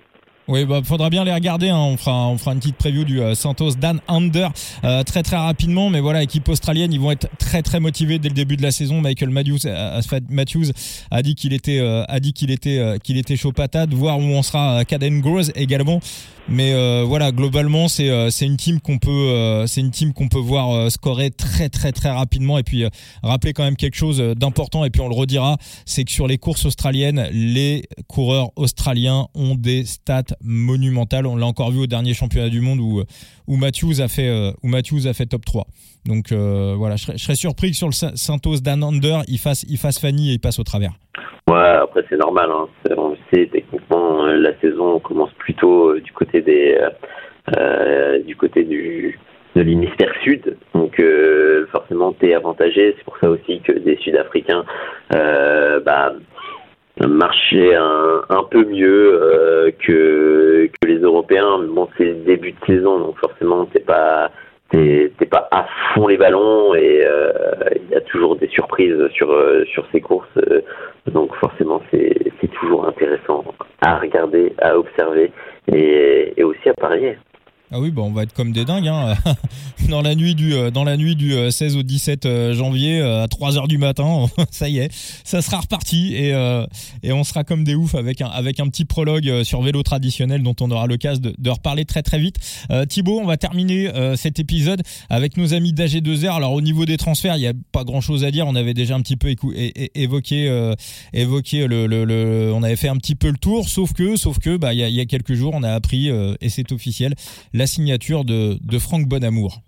Oui, 0.50 0.64
bah, 0.64 0.80
faudra 0.82 1.10
bien 1.10 1.24
les 1.24 1.32
regarder. 1.32 1.68
Hein. 1.68 1.78
On 1.78 1.96
fera, 1.96 2.26
on 2.26 2.36
fera 2.36 2.54
une 2.54 2.58
petite 2.58 2.74
preview 2.74 3.04
du 3.04 3.20
euh, 3.20 3.36
Santos 3.36 3.74
Dan 3.76 4.00
Under 4.08 4.50
euh, 4.82 5.04
très 5.04 5.22
très 5.22 5.36
rapidement. 5.36 5.90
Mais 5.90 6.00
voilà, 6.00 6.24
équipe 6.24 6.48
australienne, 6.48 6.92
ils 6.92 6.98
vont 6.98 7.12
être 7.12 7.28
très 7.38 7.62
très 7.62 7.78
motivés 7.78 8.18
dès 8.18 8.30
le 8.30 8.34
début 8.34 8.56
de 8.56 8.62
la 8.62 8.72
saison. 8.72 9.00
Michael 9.00 9.30
Matthews, 9.30 9.68
a, 9.68 10.00
Matthews 10.28 10.72
a 11.12 11.22
dit 11.22 11.36
qu'il 11.36 11.52
était, 11.52 11.78
euh, 11.78 12.02
a 12.08 12.18
dit 12.18 12.32
qu'il 12.32 12.50
était, 12.50 12.98
qu'il 13.04 13.16
était 13.16 13.36
chaud 13.36 13.52
patate. 13.52 13.94
Voir 13.94 14.18
où 14.18 14.22
on 14.22 14.42
sera. 14.42 14.84
Caden 14.84 15.20
Gross 15.20 15.52
également. 15.54 16.00
Mais 16.48 16.74
voilà, 17.04 17.30
globalement, 17.30 17.86
c'est 17.86 18.10
c'est 18.30 18.44
une 18.46 18.56
team 18.56 18.80
qu'on 18.80 18.98
peut, 18.98 19.64
c'est 19.68 19.80
une 19.80 19.92
team 19.92 20.12
qu'on 20.12 20.26
peut 20.26 20.38
voir 20.38 20.90
scorer 20.90 21.30
très 21.30 21.68
très 21.68 21.92
très 21.92 22.10
rapidement. 22.10 22.58
Et 22.58 22.64
puis 22.64 22.84
rappeler 23.22 23.52
quand 23.52 23.62
même 23.62 23.76
quelque 23.76 23.94
chose 23.94 24.18
d'important. 24.18 24.84
Et 24.84 24.90
puis 24.90 25.00
on 25.00 25.08
le 25.08 25.14
redira, 25.14 25.58
c'est 25.86 26.02
que 26.02 26.10
sur 26.10 26.26
les 26.26 26.38
courses 26.38 26.64
australiennes, 26.64 27.28
les 27.30 27.84
coureurs 28.08 28.50
australiens 28.56 29.28
ont 29.34 29.54
des 29.54 29.84
stats 29.84 30.34
monumental. 30.42 31.26
On 31.26 31.36
l'a 31.36 31.46
encore 31.46 31.70
vu 31.70 31.80
au 31.80 31.86
dernier 31.86 32.14
championnat 32.14 32.48
du 32.48 32.60
monde 32.60 32.80
où, 32.80 33.56
Matthews, 33.56 34.00
a 34.00 34.08
fait, 34.08 34.28
euh, 34.28 34.52
où 34.62 34.68
a 34.74 35.12
fait 35.12 35.26
top 35.26 35.44
3. 35.44 35.66
Donc 36.06 36.32
euh, 36.32 36.74
voilà, 36.76 36.96
je 36.96 37.16
serais, 37.16 37.34
surpris 37.34 37.70
que 37.70 37.76
sur 37.76 37.88
le 37.88 37.92
Santos 37.92 38.60
Dan 38.60 38.82
Under, 38.82 39.22
il 39.28 39.38
fasse, 39.38 39.64
il 39.68 39.76
fasse 39.76 40.00
Fanny 40.00 40.30
et 40.30 40.34
il 40.34 40.40
passe 40.40 40.58
au 40.58 40.64
travers. 40.64 40.92
Ouais, 41.48 41.76
après 41.82 42.04
c'est 42.08 42.16
normal. 42.16 42.48
Hein. 42.50 42.68
Techniquement, 43.30 44.24
euh, 44.24 44.36
la 44.36 44.58
saison 44.60 44.98
commence 45.00 45.32
plutôt 45.38 45.98
du 45.98 46.12
côté 46.12 46.40
des, 46.40 46.78
du 48.26 48.36
côté 48.36 48.64
du, 48.64 49.18
de 49.54 49.62
l'hémisphère 49.62 50.12
sud. 50.22 50.56
Donc 50.74 51.02
forcément, 51.70 52.12
tu 52.18 52.30
es 52.30 52.34
avantagé. 52.34 52.94
C'est 52.96 53.04
pour 53.04 53.18
ça 53.18 53.28
aussi 53.28 53.60
que 53.60 53.72
des 53.72 53.96
Sud-Africains 53.96 54.64
bah, 55.10 56.14
marcher 57.06 57.74
un, 57.74 58.44
peu 58.50 58.64
mieux 58.64 59.20
euh, 59.22 59.70
que, 59.86 60.68
que 60.80 60.88
les 60.88 60.98
Européens. 60.98 61.58
Mais 61.60 61.68
bon, 61.68 61.88
c'est 61.96 62.04
le 62.04 62.24
début 62.24 62.52
de 62.52 62.66
saison, 62.66 62.98
donc 62.98 63.18
forcément, 63.18 63.66
t'es 63.66 63.80
pas 63.80 64.30
t'es 64.72 65.10
pas 65.28 65.48
à 65.50 65.66
fond 65.92 66.06
les 66.06 66.16
ballons 66.16 66.76
et 66.76 67.04
euh, 67.04 67.32
il 67.74 67.90
y 67.90 67.96
a 67.96 68.00
toujours 68.02 68.36
des 68.36 68.46
surprises 68.48 69.08
sur 69.14 69.32
euh, 69.32 69.64
sur 69.64 69.84
ces 69.90 70.00
courses. 70.00 70.28
donc 71.06 71.34
forcément, 71.36 71.82
c'est 71.90 72.14
c'est 72.40 72.50
toujours 72.52 72.86
intéressant 72.86 73.44
à 73.82 73.96
regarder, 73.98 74.52
à 74.58 74.78
observer 74.78 75.32
et, 75.72 76.34
et 76.36 76.44
aussi 76.44 76.68
à 76.68 76.74
parier. 76.74 77.16
Ah 77.72 77.78
oui, 77.78 77.92
bah 77.92 78.02
on 78.02 78.10
va 78.10 78.24
être 78.24 78.32
comme 78.32 78.50
des 78.50 78.64
dingues. 78.64 78.88
Hein. 78.88 79.14
dans 79.88 80.02
la 80.02 80.16
nuit 80.16 80.34
du 80.34 80.54
euh, 80.54 80.72
dans 80.72 80.82
la 80.82 80.96
nuit 80.96 81.14
du 81.14 81.32
16 81.50 81.76
euh, 81.76 81.80
au 81.80 81.82
17 81.84 82.26
euh, 82.26 82.54
janvier 82.54 83.00
à 83.00 83.28
3 83.28 83.58
heures 83.58 83.68
du 83.68 83.78
matin, 83.78 84.26
ça 84.50 84.68
y 84.68 84.78
est, 84.78 84.92
ça 85.24 85.40
sera 85.40 85.60
reparti 85.60 86.14
et 86.14 87.12
on 87.12 87.22
sera 87.22 87.44
comme 87.44 87.62
des 87.62 87.74
oufs 87.76 87.94
avec 87.94 88.20
un 88.20 88.68
petit 88.68 88.84
prologue 88.84 89.44
sur 89.44 89.62
vélo 89.62 89.82
traditionnel 89.82 90.42
dont 90.42 90.56
on 90.60 90.70
aura 90.70 90.86
l'occasion 90.86 91.22
de, 91.22 91.34
de 91.38 91.50
reparler 91.50 91.84
très 91.84 92.02
très 92.02 92.18
vite. 92.18 92.36
Euh, 92.70 92.86
Thibaut, 92.86 93.20
on 93.20 93.26
va 93.26 93.36
terminer 93.36 93.88
cet 94.16 94.38
épisode 94.40 94.82
avec 95.08 95.36
nos 95.36 95.54
amis 95.54 95.72
d'AG2R. 95.72 96.34
Alors 96.34 96.52
au 96.52 96.60
niveau 96.60 96.86
des 96.86 96.96
transferts, 96.96 97.36
il 97.36 97.42
y 97.42 97.46
a 97.46 97.52
pas 97.72 97.84
grand 97.84 98.00
chose 98.00 98.24
à 98.24 98.30
dire. 98.30 98.46
On 98.46 98.54
avait 98.54 98.74
déjà 98.74 98.94
un 98.96 99.00
petit 99.00 99.16
peu 99.16 99.34
évoqué 99.94 100.46
le, 101.66 102.52
on 102.52 102.62
avait 102.62 102.76
fait 102.76 102.88
un 102.88 102.96
petit 102.96 103.14
peu 103.14 103.30
le 103.30 103.38
tour. 103.38 103.68
Sauf 103.68 103.92
que 103.92 104.16
sauf 104.16 104.38
que 104.38 104.56
bah 104.56 104.74
il 104.74 104.80
y 104.80 105.00
a 105.00 105.04
quelques 105.04 105.34
jours, 105.34 105.52
on 105.54 105.62
a 105.62 105.70
appris 105.70 106.08
et 106.08 106.48
c'est 106.48 106.72
officiel 106.72 107.14
la 107.60 107.66
signature 107.66 108.24
de, 108.24 108.56
de 108.66 108.78
Franck 108.78 109.06
Bonamour. 109.06 109.58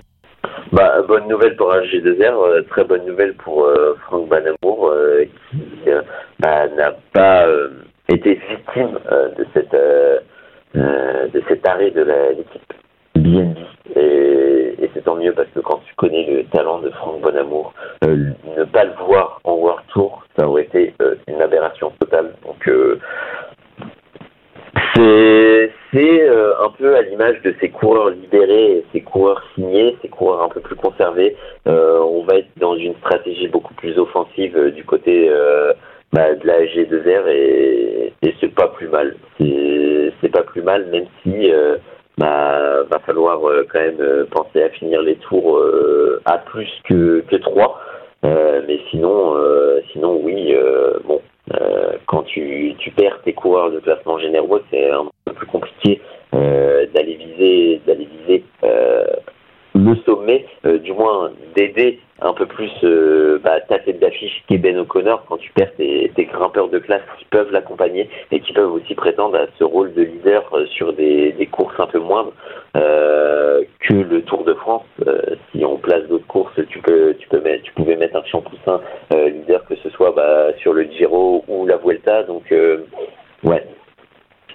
Bah, 0.73 1.03
bonne 1.07 1.29
nouvelle 1.29 1.55
pour 1.57 1.71
AG2R, 1.75 2.33
euh, 2.33 2.63
très 2.71 2.85
bonne 2.85 3.05
nouvelle 3.05 3.35
pour 3.35 3.67
euh, 3.67 3.99
Franck 4.07 4.31
Bonamour 4.31 4.89
euh, 4.89 5.27
qui 5.51 5.59
bah, 6.41 6.69
n'a 6.69 6.93
pas 7.13 7.47
été 8.09 8.41
victime 8.49 8.99
de 9.39 9.47
cette 9.53 9.77
de 11.35 11.43
cet 11.49 11.69
arrêt 11.69 11.91
de 11.91 12.03
l'équipe 12.39 12.73
BNB 13.15 13.59
et, 13.95 14.75
et 14.83 14.91
c'est 14.95 15.05
tant 15.05 15.17
mieux 15.17 15.35
parce 15.35 15.49
que 15.55 15.61
quand 15.61 15.83
tu 15.87 15.95
connais 15.97 16.27
le 16.31 16.45
talent 16.45 16.79
de 16.79 16.89
Franck 16.91 17.21
Bonamour, 17.21 17.75
ne 18.03 18.65
pas 18.65 18.85
le 18.85 18.95
voir 19.07 19.39
en 19.45 19.53
World 19.53 19.85
Tour, 19.93 20.25
ça 20.39 20.49
aurait 20.49 20.63
été 20.63 20.95
une 21.29 21.43
aberration 21.43 21.93
totale. 22.01 22.33
Donc 22.47 22.67
c'est 24.95 25.01
euh, 25.01 25.32
à 26.85 27.03
l'image 27.03 27.41
de 27.43 27.55
ces 27.61 27.69
coureurs 27.69 28.11
libérés, 28.11 28.85
ces 28.93 29.01
coureurs 29.01 29.43
signés, 29.55 29.97
ces 30.03 30.09
coureurs 30.09 30.43
un 30.43 30.49
peu 30.49 30.61
plus 30.61 30.77
conservés. 30.77 31.37
Euh, 31.67 31.99
on 32.01 32.25
va 32.25 32.39
être 32.39 32.49
dans 32.57 32.77
une 32.77 32.95
stratégie 32.97 33.49
beaucoup 33.49 33.75
plus 33.75 33.99
offensive 33.99 34.57
euh, 34.57 34.71
du 34.71 34.85
côté 34.85 35.31
bah, 36.13 36.35
de 36.35 36.47
la 36.47 36.65
G2R 36.67 37.29
et, 37.29 38.13
et 38.23 38.35
c'est 38.41 38.55
pas 38.55 38.69
plus 38.69 38.89
mal. 38.89 39.17
C'est 39.39 40.29
pas 40.31 40.43
plus 40.43 40.63
mal, 40.63 40.87
même 40.87 41.07
si 41.23 41.51
bah, 42.17 42.83
va 42.91 42.99
falloir 43.01 43.41
quand 43.73 43.81
même 43.81 44.27
penser 44.31 44.63
à 44.63 44.71
finir 44.71 45.03
les 45.03 45.17
tours 45.17 45.61
à 46.25 46.39
plus 46.39 46.71
que 46.85 47.25
que 47.29 47.37
trois. 47.37 47.81
mais 48.23 48.79
sinon, 48.91 49.35
sinon 49.93 50.21
oui, 50.23 50.55
bon, 51.05 51.21
euh, 51.61 51.93
quand 52.07 52.23
tu, 52.23 52.75
tu, 52.79 52.91
perds 52.93 53.21
tes 53.25 53.33
coureurs 53.33 53.71
de 53.73 53.81
classement 53.81 54.19
généraux, 54.19 54.61
c'est 54.71 54.91
un 54.91 55.07
peu 55.25 55.33
plus 55.35 55.47
compliqué 55.47 56.01
euh, 56.01 56.12
d'aller 56.33 57.15
viser, 57.15 57.81
d'aller 57.87 58.09
viser 58.21 58.45
euh, 58.65 59.05
le 59.75 59.97
sommet, 60.05 60.45
euh, 60.67 60.79
du 60.79 60.93
moins 60.93 61.33
d'aider 61.57 61.99
un 62.21 62.35
peu 62.35 62.47
plus 62.47 62.71
euh, 62.85 63.39
bah, 63.43 63.61
ta 63.61 63.79
tête 63.79 63.99
d'affiche 64.01 64.45
qui 64.47 64.55
est 64.55 64.59
Ben 64.59 64.79
O'Connor 64.79 65.25
quand 65.29 65.39
tu 65.39 65.51
perds 65.53 65.75
tes, 65.77 66.13
grimpeurs 66.31 66.69
de 66.69 66.79
classe 66.79 67.03
qui 67.19 67.25
peuvent 67.25 67.51
l'accompagner 67.51 68.09
et 68.31 68.41
qui 68.41 68.53
peuvent 68.53 68.73
aussi 68.73 68.95
prétendre 68.95 69.37
à 69.37 69.47
ce 69.59 69.65
rôle 69.65 69.93
de 69.95 70.03
leader 70.03 70.45
euh, 70.53 70.67
sur 70.67 70.93
des, 70.93 71.35
courses 71.51 71.79
un 71.81 71.87
peu 71.87 71.99
moindres 71.99 72.33
que 72.75 73.95
le 73.95 74.23
Tour 74.23 74.45
de 74.45 74.55
France. 74.55 74.85
si 75.51 75.65
on 75.65 75.77
place 75.77 76.07
d'autres 76.09 76.27
courses, 76.27 76.55
tu 76.69 76.79
peux, 76.79 77.15
tu 77.19 77.29
peux 77.29 77.41
mettre, 77.41 77.65
tu 77.65 77.73
pouvais 77.73 77.97
mettre 77.97 78.17
un 78.17 78.25
champoussin 78.25 78.81
leader 79.11 79.65
que 79.67 79.75
ce 79.77 79.91
soit 79.91 80.13
bah, 80.13 80.53
sur 80.59 80.73
le 80.73 80.85
Giro 80.85 81.45
ou 81.49 81.67
la 81.67 81.77
Vuelta. 81.77 82.23
Donc 82.23 82.55
ouais, 83.43 83.67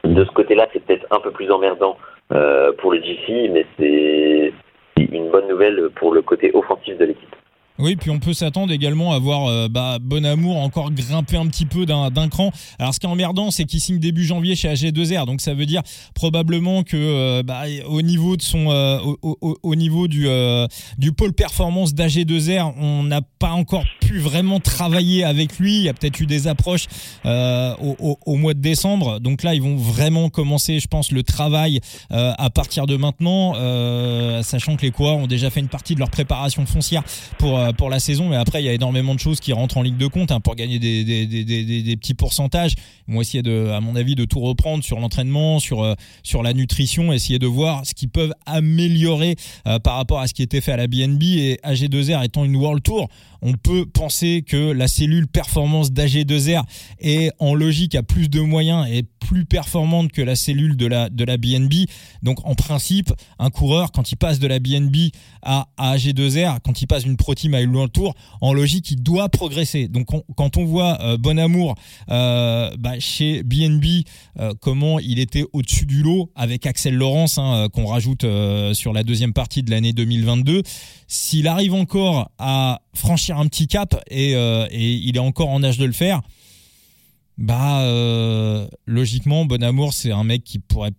de 0.03 0.23
ce 0.23 0.31
côté-là, 0.31 0.67
un 1.11 1.19
peu 1.19 1.31
plus 1.31 1.51
emmerdant 1.51 1.97
pour 2.29 2.91
le 2.91 3.01
GC, 3.01 3.49
mais 3.53 3.65
c'est 3.77 4.53
une 4.97 5.29
bonne 5.29 5.47
nouvelle 5.47 5.89
pour 5.95 6.13
le 6.13 6.21
côté 6.21 6.51
offensif 6.53 6.97
de 6.97 7.05
l'équipe. 7.05 7.35
Oui, 7.79 7.95
puis 7.95 8.09
on 8.09 8.17
peut 8.17 8.33
s'attendre 8.33 8.73
également 8.73 9.13
à 9.13 9.19
voir 9.19 9.45
euh, 9.45 9.67
bah, 9.69 9.99
Bon 10.01 10.25
Amour 10.25 10.57
encore 10.57 10.91
grimper 10.91 11.37
un 11.37 11.45
petit 11.45 11.65
peu 11.65 11.85
d'un 11.85 12.29
cran. 12.29 12.51
Alors 12.79 12.93
ce 12.93 12.99
qui 12.99 13.05
est 13.05 13.09
emmerdant, 13.09 13.51
c'est 13.51 13.65
qu'il 13.65 13.79
signe 13.79 13.99
début 13.99 14.25
janvier 14.25 14.55
chez 14.55 14.73
AG2R, 14.73 15.27
donc 15.27 15.41
ça 15.41 15.53
veut 15.53 15.67
dire 15.67 15.83
probablement 16.15 16.81
que 16.81 16.97
euh, 16.97 17.43
bah, 17.43 17.63
au 17.87 18.01
niveau 18.01 18.35
de 18.35 18.41
son, 18.41 18.71
euh, 18.71 18.99
au, 19.21 19.75
niveau 19.75 20.07
du 20.07 20.27
du 20.97 21.11
pôle 21.11 21.33
performance 21.33 21.93
d'AG2R, 21.93 22.73
on 22.79 23.03
n'a 23.03 23.21
pas 23.21 23.51
encore 23.51 23.83
pu 24.01 24.17
vraiment 24.17 24.59
travailler 24.59 25.23
avec 25.23 25.59
lui. 25.59 25.75
Il 25.77 25.83
y 25.83 25.89
a 25.89 25.93
peut-être 25.93 26.19
eu 26.19 26.25
des 26.25 26.47
approches 26.47 26.87
au, 27.25 28.17
au, 28.25 28.35
mois 28.35 28.55
de 28.55 28.59
décembre, 28.59 29.19
donc 29.19 29.43
là 29.43 29.53
ils 29.53 29.61
vont 29.61 29.75
vraiment 29.75 30.29
commencer, 30.29 30.79
je 30.79 30.87
pense, 30.87 31.11
le 31.11 31.21
travail 31.21 31.79
à 32.09 32.49
partir 32.49 32.87
de 32.87 32.97
maintenant, 32.97 33.53
sachant 34.41 34.75
que 34.77 34.81
les 34.81 34.91
coureurs 34.91 35.17
ont 35.17 35.27
déjà 35.27 35.51
fait 35.51 35.59
une 35.59 35.67
partie 35.67 35.93
de 35.93 35.99
leur 35.99 36.09
préparation 36.09 36.65
foncière 36.65 37.03
pour 37.37 37.66
pour 37.73 37.89
la 37.89 37.99
saison, 37.99 38.29
mais 38.29 38.35
après 38.35 38.61
il 38.61 38.65
y 38.65 38.69
a 38.69 38.73
énormément 38.73 39.15
de 39.15 39.19
choses 39.19 39.39
qui 39.39 39.53
rentrent 39.53 39.77
en 39.77 39.81
ligne 39.81 39.97
de 39.97 40.07
compte 40.07 40.31
hein, 40.31 40.39
pour 40.39 40.55
gagner 40.55 40.79
des, 40.79 41.97
petits 41.97 42.13
pourcentages. 42.13 42.73
Ils 43.07 43.13
vont 43.13 43.21
essayer 43.21 43.41
de, 43.43 43.69
à 43.69 43.79
mon 43.79 43.95
avis, 43.95 44.15
de 44.15 44.25
tout 44.25 44.39
reprendre 44.39 44.83
sur 44.83 44.99
l'entraînement, 44.99 45.59
sur 45.59 45.83
euh, 45.83 45.95
la 46.43 46.53
nutrition, 46.53 47.11
essayer 47.13 47.39
de 47.39 47.47
voir 47.47 47.85
ce 47.85 47.93
qu'ils 47.93 48.09
peuvent 48.09 48.33
améliorer 48.45 49.35
euh, 49.67 49.79
par 49.79 49.95
rapport 49.95 50.19
à 50.19 50.27
ce 50.27 50.33
qui 50.33 50.43
était 50.43 50.61
fait 50.61 50.71
à 50.71 50.77
la 50.77 50.87
BNB 50.87 51.23
et 51.23 51.59
AG2R 51.63 52.23
étant 52.23 52.45
une 52.45 52.55
World 52.55 52.83
Tour 52.83 53.09
on 53.41 53.53
peut 53.53 53.85
penser 53.85 54.43
que 54.45 54.71
la 54.71 54.87
cellule 54.87 55.27
performance 55.27 55.91
d'AG2R 55.91 56.63
est 56.99 57.31
en 57.39 57.53
logique 57.53 57.95
à 57.95 58.03
plus 58.03 58.29
de 58.29 58.41
moyens 58.41 58.87
et 58.89 59.03
plus 59.03 59.45
performante 59.45 60.11
que 60.11 60.21
la 60.21 60.35
cellule 60.35 60.77
de 60.77 60.85
la, 60.85 61.09
de 61.09 61.23
la 61.23 61.37
BNB. 61.37 61.73
Donc 62.23 62.39
en 62.45 62.55
principe, 62.55 63.13
un 63.39 63.49
coureur, 63.49 63.91
quand 63.91 64.11
il 64.11 64.15
passe 64.15 64.39
de 64.39 64.47
la 64.47 64.59
BNB 64.59 65.11
à, 65.41 65.67
AG2R, 65.77 66.59
quand 66.63 66.81
il 66.81 66.87
passe 66.87 67.03
d'une 67.03 67.17
pro 67.17 67.35
team 67.35 67.53
à 67.57 67.61
une 67.61 67.75
World 67.75 67.91
Tour, 67.91 68.15
en 68.41 68.53
logique, 68.53 68.91
il 68.91 69.03
doit 69.03 69.29
progresser. 69.29 69.87
Donc 69.87 70.07
quand 70.35 70.57
on 70.57 70.65
voit 70.65 71.01
euh, 71.01 71.17
Bon 71.17 71.37
Amour 71.37 71.75
euh, 72.09 72.71
bah, 72.77 72.99
chez 72.99 73.43
BNB, 73.43 73.85
euh, 74.39 74.53
comment 74.59 74.99
il 74.99 75.19
était 75.19 75.45
au-dessus 75.53 75.85
du 75.85 76.01
lot 76.01 76.31
avec 76.35 76.65
Axel 76.65 76.95
Laurence, 76.95 77.37
hein, 77.37 77.67
qu'on 77.73 77.87
rajoute 77.87 78.25
sur 78.73 78.93
la 78.93 79.03
deuxième 79.03 79.33
partie 79.33 79.63
de 79.63 79.71
l'année 79.71 79.93
2022, 79.93 80.63
s'il 81.07 81.47
arrive 81.47 81.73
encore 81.73 82.31
à 82.37 82.81
franchir 82.93 83.37
un 83.37 83.47
petit 83.47 83.67
cap 83.67 83.95
et, 84.09 84.35
euh, 84.35 84.67
il 84.71 85.15
est 85.15 85.19
encore 85.19 85.49
en 85.49 85.63
âge 85.63 85.77
de 85.77 85.85
le 85.85 85.93
faire, 85.93 86.21
bah 87.37 87.81
euh, 87.83 88.67
logiquement, 88.85 89.45
Bon 89.45 89.61
Amour, 89.63 89.93
c'est 89.93 90.11
un 90.11 90.23
mec 90.23 90.43
qui 90.43 90.59
pourrait, 90.59 90.91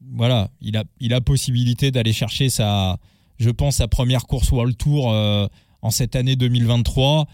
voilà, 0.00 0.50
il 0.60 0.76
a, 0.76 0.84
il 1.00 1.12
a 1.12 1.20
possibilité 1.20 1.90
d'aller 1.90 2.12
chercher 2.12 2.48
sa, 2.48 2.98
je 3.38 3.50
pense, 3.50 3.76
sa 3.76 3.88
première 3.88 4.26
course 4.26 4.50
World 4.50 4.76
Tour 4.76 5.12
euh, 5.12 5.46
en 5.82 5.90
cette 5.90 6.16
année 6.16 6.36
2023. 6.36 7.24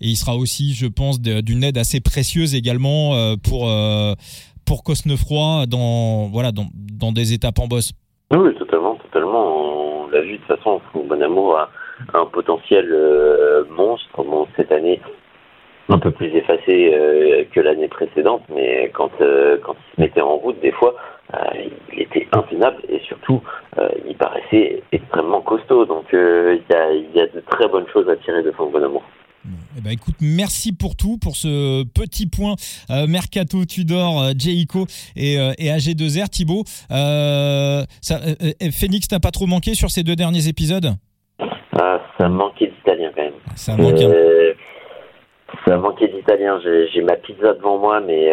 et 0.00 0.06
il 0.06 0.16
sera 0.16 0.36
aussi, 0.36 0.74
je 0.74 0.86
pense, 0.86 1.20
d'une 1.20 1.64
aide 1.64 1.78
assez 1.78 2.00
précieuse 2.00 2.54
également 2.54 3.14
euh, 3.14 3.34
pour 3.36 3.68
euh, 3.68 4.14
pour 4.66 4.82
Cosnefroy 4.82 5.66
dans 5.66 6.28
voilà 6.28 6.52
dans, 6.52 6.66
dans 6.74 7.12
des 7.12 7.32
étapes 7.32 7.58
en 7.58 7.66
boss. 7.66 7.92
Oui, 8.30 8.54
totalement, 8.56 8.96
totalement. 8.96 10.04
On 10.04 10.08
l'a 10.08 10.20
vu 10.20 10.32
de 10.32 10.36
toute 10.38 10.56
façon, 10.56 10.80
Bon 10.94 11.22
Amour 11.22 11.58
a 11.58 11.70
un 12.14 12.26
potentiel 12.26 12.88
euh, 12.92 13.64
monstre. 13.70 14.22
Bon, 14.22 14.46
cette 14.56 14.70
année, 14.70 15.00
un 15.88 15.98
peu 15.98 16.10
plus 16.10 16.28
effacé 16.36 17.48
que 17.52 17.60
l'année 17.60 17.88
précédente, 17.88 18.42
mais 18.54 18.90
quand 18.94 19.10
quand 19.62 19.74
il 19.74 19.96
se 19.96 20.00
mettait 20.00 20.20
en 20.20 20.36
route, 20.36 20.60
des 20.60 20.72
fois, 20.72 20.94
il 21.92 22.02
était 22.02 22.26
impinable 22.32 22.82
et 22.88 23.00
surtout, 23.06 23.42
il 24.06 24.16
paraissait 24.16 24.82
extrêmement 24.92 25.40
costaud. 25.40 25.84
Donc, 25.84 26.06
il 26.12 26.62
y 26.70 26.74
a, 26.74 26.92
y, 26.92 27.20
a, 27.20 27.26
de 27.26 27.42
très 27.50 27.68
bonnes 27.68 27.88
choses 27.92 28.08
à 28.08 28.16
tirer 28.16 28.42
de 28.42 28.52
son 28.56 28.70
bon 28.70 28.82
amour. 28.82 29.02
Eh 29.76 29.80
ben, 29.80 29.90
écoute, 29.90 30.16
merci 30.20 30.74
pour 30.74 30.96
tout, 30.96 31.18
pour 31.18 31.36
ce 31.36 31.84
petit 31.84 32.26
point 32.26 32.54
euh, 32.90 33.06
Mercato, 33.06 33.64
Tudor, 33.64 34.20
euh, 34.20 34.30
Jayco 34.36 34.86
et, 35.16 35.38
euh, 35.38 35.52
et 35.58 35.68
AG2R. 35.68 36.28
Thibaut, 36.28 36.64
ça, 36.88 38.18
Phoenix 38.72 39.10
n'a 39.10 39.20
pas 39.20 39.30
trop 39.30 39.46
manqué 39.46 39.74
sur 39.74 39.90
ces 39.90 40.02
deux 40.02 40.16
derniers 40.16 40.48
épisodes? 40.48 40.94
Ah, 41.80 42.00
Ça 42.18 42.28
manquait 42.28 42.66
d'italien 42.66 43.10
quand 43.14 43.22
même. 43.22 43.32
Ça 43.54 43.76
manque. 43.76 43.98
Ça 45.66 45.76
manquait 45.76 46.08
d'italien. 46.08 46.60
J'ai 46.92 47.02
ma 47.02 47.16
pizza 47.16 47.54
devant 47.54 47.78
moi, 47.78 48.00
mais 48.00 48.32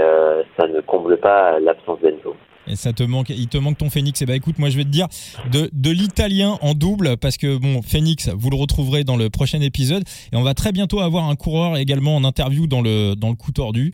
ça 0.58 0.68
ne 0.68 0.82
comble 0.82 1.18
pas 1.18 1.60
l'absence 1.60 2.00
d'Enzo. 2.02 2.36
Et 2.68 2.76
ça 2.76 2.94
te 2.94 3.04
manque, 3.04 3.30
il 3.30 3.48
te 3.48 3.58
manque 3.58 3.78
ton 3.78 3.90
Phoenix. 3.90 4.22
Et 4.22 4.24
eh 4.24 4.26
bah 4.26 4.34
ben, 4.34 4.38
écoute, 4.38 4.60
moi 4.60 4.70
je 4.70 4.78
vais 4.78 4.84
te 4.84 4.90
dire 4.90 5.08
de, 5.52 5.70
de 5.74 5.90
l'italien 5.92 6.58
en 6.62 6.74
double 6.74 7.18
parce 7.18 7.38
que 7.38 7.58
bon, 7.58 7.82
Phoenix, 7.82 8.30
vous 8.30 8.50
le 8.50 8.56
retrouverez 8.56 9.04
dans 9.04 9.18
le 9.18 9.30
prochain 9.30 9.62
épisode 9.62 10.04
et 10.32 10.36
on 10.36 10.44
va 10.44 10.54
très 10.54 10.72
bientôt 10.72 11.00
avoir 11.00 11.30
un 11.30 11.36
coureur 11.36 11.78
également 11.78 12.16
en 12.16 12.24
interview 12.24 12.68
dans 12.68 12.82
le 12.82 13.16
dans 13.16 13.30
le 13.30 13.36
coup 13.36 13.52
tordu. 13.52 13.94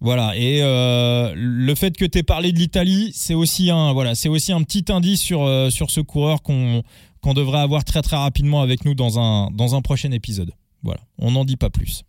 Voilà. 0.00 0.36
Et 0.36 0.60
euh, 0.62 1.32
le 1.34 1.74
fait 1.74 1.96
que 1.96 2.04
tu 2.04 2.18
aies 2.18 2.22
parlé 2.22 2.52
de 2.52 2.58
l'Italie, 2.58 3.10
c'est 3.14 3.34
aussi 3.34 3.70
un 3.70 3.92
voilà, 3.92 4.12
aussi 4.28 4.52
un 4.52 4.62
petit 4.62 4.84
indice 4.90 5.20
sur 5.20 5.42
euh, 5.42 5.70
sur 5.70 5.90
ce 5.90 6.00
coureur 6.00 6.42
qu'on 6.42 6.82
qu'on 7.20 7.34
devrait 7.34 7.60
avoir 7.60 7.84
très 7.84 8.02
très 8.02 8.16
rapidement 8.16 8.62
avec 8.62 8.84
nous 8.84 8.94
dans 8.94 9.18
un 9.18 9.50
dans 9.50 9.74
un 9.74 9.82
prochain 9.82 10.12
épisode. 10.12 10.52
Voilà. 10.82 11.00
On 11.18 11.32
n'en 11.32 11.44
dit 11.44 11.56
pas 11.56 11.70
plus. 11.70 12.04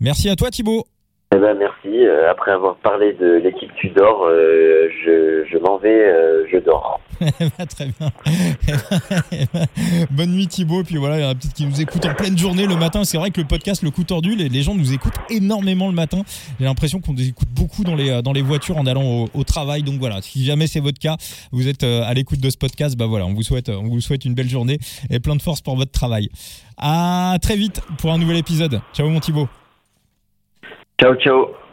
Merci 0.00 0.28
à 0.28 0.36
toi 0.36 0.50
Thibaut. 0.50 0.86
Eh 1.32 1.38
ben 1.38 1.56
merci. 1.58 2.06
Euh, 2.06 2.30
après 2.30 2.52
avoir 2.52 2.76
parlé 2.76 3.12
de 3.14 3.40
l'équipe 3.42 3.74
Tudor, 3.74 4.24
euh, 4.24 4.88
je, 5.04 5.58
m'en 5.58 5.78
vais, 5.78 5.88
euh, 5.88 6.46
je 6.52 6.58
dors. 6.58 7.00
Très 7.20 7.86
bien. 7.86 8.12
Bonne 10.10 10.30
nuit 10.30 10.46
Thibaut. 10.46 10.84
Puis 10.84 10.96
voilà, 10.96 11.18
il 11.18 11.22
y 11.22 11.24
en 11.24 11.30
a 11.30 11.34
peut-être 11.34 11.54
qui 11.54 11.66
nous 11.66 11.80
écoutent 11.80 12.06
en 12.06 12.14
pleine 12.14 12.38
journée 12.38 12.66
le 12.66 12.76
matin. 12.76 13.02
C'est 13.02 13.18
vrai 13.18 13.30
que 13.30 13.40
le 13.40 13.48
podcast 13.48 13.82
Le 13.82 13.90
Coup 13.90 14.04
Tordu, 14.04 14.36
les, 14.36 14.62
gens 14.62 14.76
nous 14.76 14.92
écoutent 14.92 15.18
énormément 15.28 15.88
le 15.88 15.94
matin. 15.94 16.22
J'ai 16.60 16.66
l'impression 16.66 17.00
qu'on 17.00 17.14
nous 17.14 17.28
écoute 17.28 17.48
beaucoup 17.50 17.82
dans 17.82 17.96
les, 17.96 18.22
dans 18.22 18.32
les 18.32 18.42
voitures 18.42 18.76
en 18.76 18.86
allant 18.86 19.02
au, 19.02 19.28
au 19.34 19.42
travail. 19.42 19.82
Donc 19.82 19.98
voilà, 19.98 20.22
si 20.22 20.44
jamais 20.44 20.68
c'est 20.68 20.80
votre 20.80 21.00
cas, 21.00 21.16
vous 21.50 21.66
êtes 21.66 21.82
à 21.82 22.14
l'écoute 22.14 22.38
de 22.38 22.50
ce 22.50 22.58
podcast, 22.58 22.96
bah 22.96 23.06
voilà, 23.06 23.26
on 23.26 23.34
vous 23.34 23.42
souhaite, 23.42 23.70
on 23.70 23.88
vous 23.88 24.00
souhaite 24.00 24.24
une 24.24 24.34
belle 24.34 24.48
journée 24.48 24.78
et 25.10 25.18
plein 25.18 25.34
de 25.34 25.42
force 25.42 25.62
pour 25.62 25.74
votre 25.74 25.92
travail. 25.92 26.28
À 26.78 27.38
très 27.42 27.56
vite 27.56 27.80
pour 27.98 28.12
un 28.12 28.18
nouvel 28.18 28.36
épisode. 28.36 28.80
Ciao 28.92 29.08
mon 29.08 29.18
Thibaut. 29.20 29.48
Ciao, 31.00 31.16
ciao. 31.16 31.63